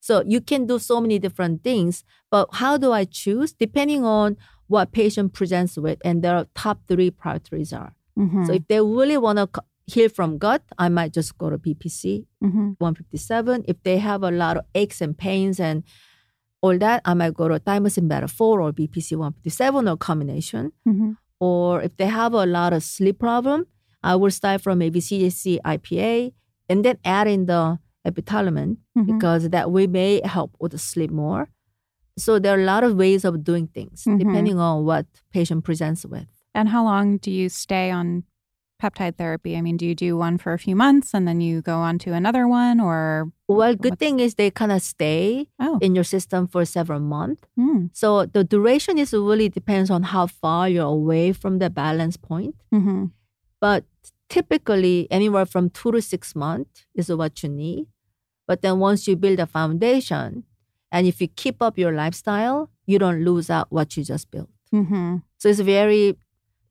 [0.00, 3.52] So you can do so many different things, but how do I choose?
[3.54, 4.36] Depending on
[4.74, 7.92] what patient presents with, and their top three priorities are.
[8.22, 8.44] mm-hmm.
[8.46, 9.46] So if they really want to
[9.94, 12.02] heal from gut, I might just go to BPC
[12.46, 12.66] mm-hmm.
[12.78, 13.64] 157.
[13.72, 15.82] If they have a lot of aches and pains and
[16.62, 21.10] all that, I might go to thymosin beta 4 or BPC 157 or combination Mm-hmm.
[21.40, 23.66] or if they have a lot of sleep problem,
[24.02, 26.32] I will start from maybe CJC IPA
[26.70, 27.62] and then add in the
[28.08, 29.06] epithalamin Mhm.
[29.10, 31.42] because that way may help with the sleep more.
[32.16, 34.18] So there are a lot of ways of doing things Mhm.
[34.18, 36.28] depending on what patient presents with.
[36.54, 38.22] And how long do you stay on
[38.80, 39.56] peptide therapy?
[39.56, 41.98] I mean, do you do one for a few months and then you go on
[42.00, 45.94] to another one or Well, good What's- thing is they kind of stay oh, in
[45.94, 47.42] your system for several months.
[47.58, 52.16] mm, So the duration is really depends on how far you're away from the balance
[52.16, 52.54] point.
[52.72, 53.06] mm-hmm.
[53.60, 53.84] but
[54.28, 57.86] typically anywhere from two to six months is what you need.
[58.46, 60.44] But then once you build a foundation,
[60.94, 64.50] and if you keep up your lifestyle, you don't lose out what you just built.
[64.72, 65.16] Mm-hmm.
[65.38, 66.16] So it's very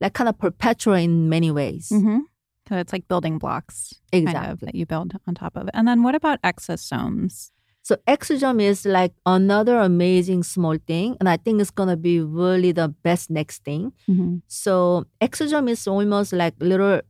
[0.00, 1.90] like kind of perpetual in many ways.
[1.92, 2.20] Mm-hmm.
[2.68, 5.74] So it's like building blocks kind of, that you build on top of it.
[5.74, 7.50] And then what about exosomes?
[7.82, 12.72] So exosome is like another amazing small thing, and I think it's gonna be really
[12.72, 13.92] the best next thing.
[14.08, 14.36] Mm-hmm.
[14.46, 17.02] So exosome is almost like little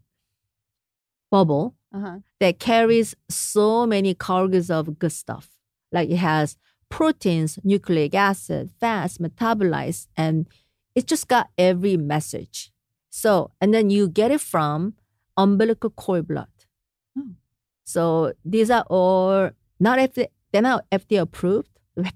[1.30, 2.18] bubble Uh-huh.
[2.40, 5.46] that carries so many cargoes of good stuff.
[5.92, 6.56] Like it has
[6.88, 10.46] proteins, nucleic acid, fats, metabolites, and
[10.94, 12.70] it just got every message.
[13.10, 14.94] So, and then you get it from
[15.36, 16.48] umbilical cord blood.
[17.18, 17.30] Oh.
[17.84, 21.68] So these are all not FDA, they're not FDA approved.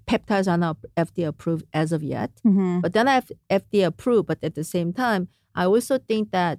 [0.08, 2.80] Peptides are not FDA approved as of yet, Mm-hmm.
[2.80, 4.26] but they're not FDA approved.
[4.26, 6.58] But at the same time, I also think that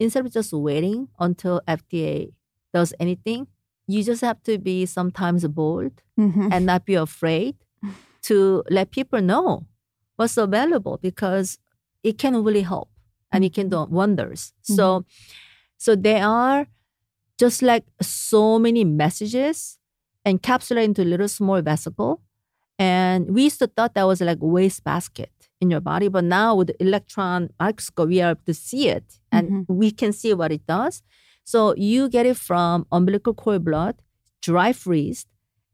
[0.00, 2.32] instead of just waiting until FDA
[2.74, 3.46] does anything,
[3.88, 6.48] you just have to be sometimes bold Mm-hmm.
[6.50, 7.54] and not be afraid
[8.22, 9.66] to let people know
[10.16, 11.58] what's available because
[12.02, 12.90] it can really help
[13.30, 13.88] and it can mm-hmm.
[13.88, 14.52] do wonders.
[14.62, 15.08] So, mm-hmm.
[15.76, 16.66] so there are
[17.38, 19.78] just like so many messages
[20.26, 22.20] encapsulated into a little small vesicle.
[22.80, 25.30] And we used to thought that was like waste basket
[25.60, 29.20] in your body, but now with the electron microscope, we are able to see it
[29.30, 29.72] and mm-hmm.
[29.72, 31.02] we can see what it does.
[31.52, 33.94] So you get it from umbilical cord blood,
[34.48, 35.28] dry freezed,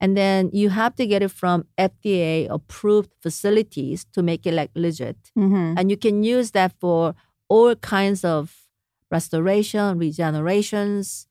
[0.04, 4.70] And then you have to get it from FDA approved facilities to make it like
[4.74, 5.16] legit.
[5.38, 5.78] Mm-hmm.
[5.78, 7.14] And you can use that for
[7.48, 8.40] all kinds of
[9.10, 11.26] restoration, regenerations,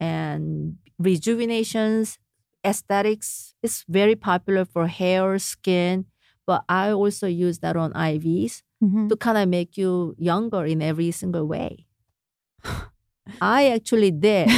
[0.00, 2.18] and rejuvenations,
[2.64, 3.54] aesthetics.
[3.62, 6.06] It's very popular for hair, skin,
[6.46, 9.08] but I also use that on IVs Mm-hmm.
[9.08, 11.86] to kind of make you younger in every single way.
[13.40, 14.50] I actually did.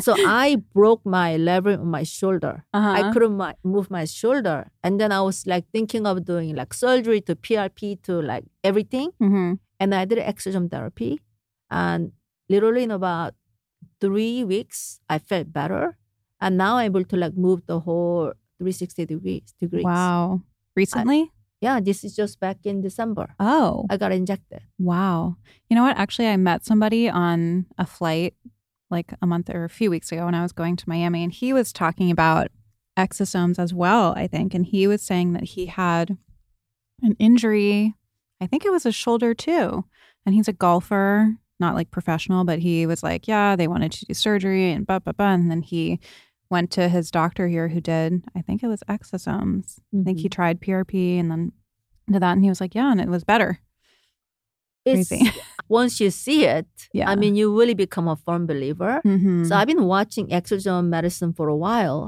[0.00, 2.64] so I broke my lever on my shoulder.
[2.72, 2.90] Uh-huh.
[2.90, 4.70] I couldn't mi- move my shoulder.
[4.82, 9.10] And then I was like thinking of doing like surgery to PRP to like everything.
[9.22, 9.54] Mm-hmm.
[9.80, 11.20] And I did exercise therapy.
[11.70, 12.12] And
[12.48, 13.34] literally in about
[14.00, 15.96] three weeks, I felt better.
[16.40, 19.54] And now I'm able to like move the whole 360 degrees.
[19.60, 19.84] degrees.
[19.84, 20.42] Wow.
[20.76, 21.30] Recently?
[21.64, 23.34] Yeah, this is just back in December.
[23.40, 24.60] oh, I got injected.
[24.78, 25.36] wow.
[25.70, 25.96] You know what?
[25.96, 28.34] Actually, I met somebody on a flight
[28.90, 31.32] like a month or a few weeks ago when I was going to Miami, and
[31.32, 32.48] he was talking about
[32.98, 34.52] exosomes as well, I think.
[34.52, 36.18] And he was saying that he had
[37.00, 37.94] an injury.
[38.42, 39.86] I think it was a shoulder too.
[40.26, 44.04] And he's a golfer, not like professional, but he was like, yeah, they wanted to
[44.04, 45.32] do surgery and blah, blah, blah.
[45.32, 45.98] And then he
[46.54, 49.66] went to his doctor here who did, I think it was exosomes.
[49.98, 51.42] I think he tried PRP and then
[52.12, 52.32] did that.
[52.36, 53.50] And he was like, yeah, and it was better.
[54.84, 55.30] It's, Crazy.
[55.80, 57.10] once you see it, Yeah.
[57.10, 59.00] I mean, you really become a firm believer.
[59.04, 59.44] Mm-hmm.
[59.46, 62.00] So I've been watching exosome medicine for a while.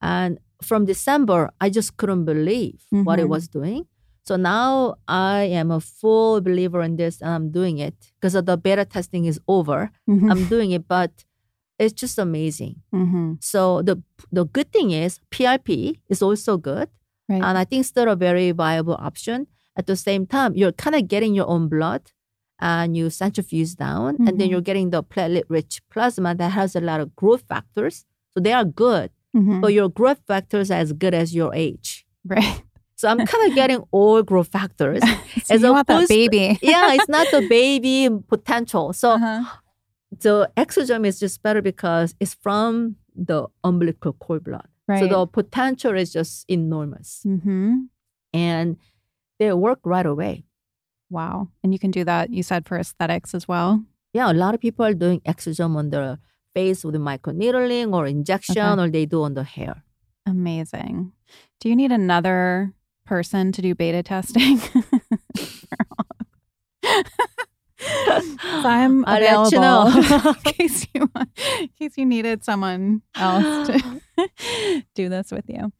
[0.00, 2.78] And from December, I just couldn't believe
[3.08, 3.34] what it Mhm.
[3.36, 3.80] was doing.
[4.28, 4.70] So now
[5.08, 9.24] I am a full believer in this and I'm doing it because the beta testing
[9.32, 9.78] is over.
[10.08, 10.30] mm-hmm.
[10.30, 11.12] I'm doing it, but
[11.80, 12.74] it's just amazing.
[12.94, 13.28] mm-hmm.
[13.40, 13.96] So the
[14.38, 16.88] the good thing is PRP is also good.
[17.28, 17.42] Right.
[17.46, 19.46] And I think still a very viable option.
[19.78, 22.02] At the same time, you're kind of getting your own blood
[22.58, 24.50] and you centrifuge down, and then Mhm.
[24.50, 28.04] you're getting the platelet rich plasma that has a lot of growth factors.
[28.34, 29.60] So they are good, Mhm.
[29.62, 32.04] but your growth factors are as good as your age.
[32.26, 32.62] right.
[33.00, 35.00] So I'm kind of getting all growth factors.
[35.46, 36.58] So As you want that baby.
[36.60, 37.96] yeah, it's not the baby
[38.28, 38.92] potential.
[38.92, 39.40] So Uh-huh.
[40.10, 44.66] The exosome is just better because it's from the umbilical cord blood.
[44.98, 47.22] So the potential is just enormous.
[47.24, 47.82] mm-hmm.
[48.32, 48.76] And
[49.38, 50.44] they work right away.
[51.10, 51.48] Wow.
[51.62, 53.84] And you can do that, you said, for aesthetics as well.
[54.12, 56.18] Yeah, a lot of people are doing exosome on their
[56.54, 58.82] face with microneedling or injection, Okay.
[58.82, 59.84] or they do on the hair.
[60.26, 61.12] Amazing.
[61.60, 62.72] Do you need another
[63.06, 64.60] person to do beta testing?
[67.90, 69.86] So I'm I'll let you know.
[69.88, 71.30] available in case you want-
[71.60, 75.72] in case you needed someone else to do this with you.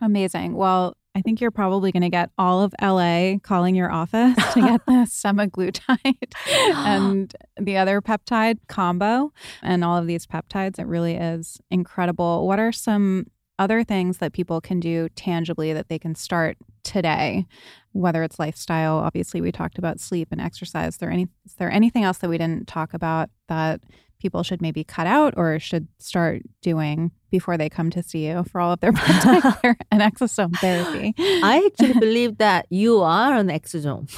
[0.00, 0.54] Amazing.
[0.54, 4.60] Well, I think you're probably going to get all of LA calling your office to
[4.60, 6.32] get the semaglutide
[6.74, 10.78] and the other peptide combo and all of these peptides.
[10.80, 12.46] It really is incredible.
[12.48, 13.26] What are some
[13.60, 17.46] other things that people can do tangibly that they can start today?
[17.92, 20.94] Whether it's lifestyle, obviously we talked about sleep and exercise.
[20.94, 23.80] Is there any is there anything else that we didn't talk about that
[24.18, 28.44] people should maybe cut out or should start doing before they come to see you
[28.44, 31.14] for all of their peptide and exosome therapy?
[31.18, 34.08] I actually believe that you are an exosome.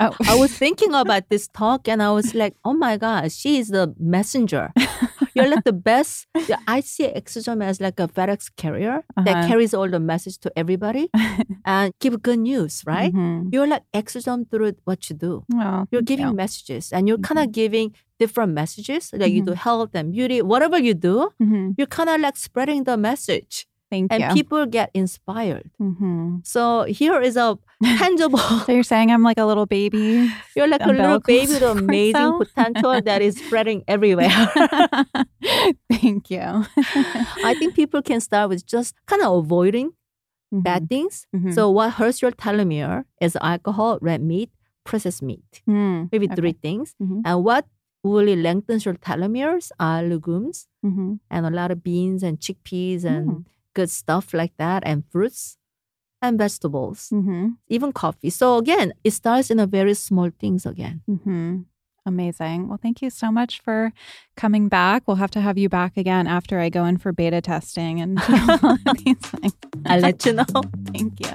[0.00, 0.14] Oh.
[0.26, 3.68] I was thinking about this talk and I was like, oh my God, she is
[3.68, 4.72] the messenger.
[5.34, 6.26] You're like the best.
[6.66, 9.48] I see exosome as like a FedEx carrier that Uh-huh.
[9.48, 11.10] carries all the message to everybody
[11.64, 13.12] and give good news, right?
[13.14, 13.52] Mhm.
[13.52, 15.44] You're like exosome through what you do.
[15.54, 16.34] Oh, You're giving you.
[16.34, 19.10] messages and you're kind of giving different messages.
[19.14, 19.62] Like you do Mm-hmm.
[19.62, 21.74] health and beauty, whatever you do, Mhm.
[21.78, 24.28] you're kind of like spreading the message Thank and you.
[24.34, 25.70] people get inspired.
[25.80, 26.44] Mhm.
[26.46, 28.38] So here is a tangible.
[28.66, 30.28] So you're saying I'm like a little baby?
[30.56, 32.38] You're like a little baby with amazing cell?
[32.38, 34.28] potential that is spreading everywhere.
[35.90, 36.64] Thank you.
[37.44, 39.92] I think people can start with just kind of avoiding
[40.52, 41.26] bad things.
[41.34, 41.54] Mhm.
[41.54, 44.50] So what hurts your telomere is alcohol, red meat,
[44.84, 45.62] processed meat.
[45.68, 46.34] Mm, Maybe okay.
[46.36, 46.94] three things.
[47.02, 47.22] Mhm.
[47.24, 47.66] And what
[48.04, 51.20] really lengthens your telomeres are legumes Mhm.
[51.30, 53.44] and a lot of beans and chickpeas and Mm.
[53.78, 55.56] Good stuff like that and fruits
[56.22, 57.56] and vegetables, Mhm.
[57.68, 58.30] even coffee.
[58.30, 61.02] So again, it starts in a very small things again.
[61.08, 61.64] Mhm.
[62.06, 62.68] Amazing.
[62.68, 63.92] Well, thank you so much for
[64.42, 65.02] coming back.
[65.06, 68.16] We'll have to have you back again after I go in for beta testing and
[68.64, 69.54] all these things.
[69.86, 70.62] I'll let you know.
[70.92, 71.34] Thank you.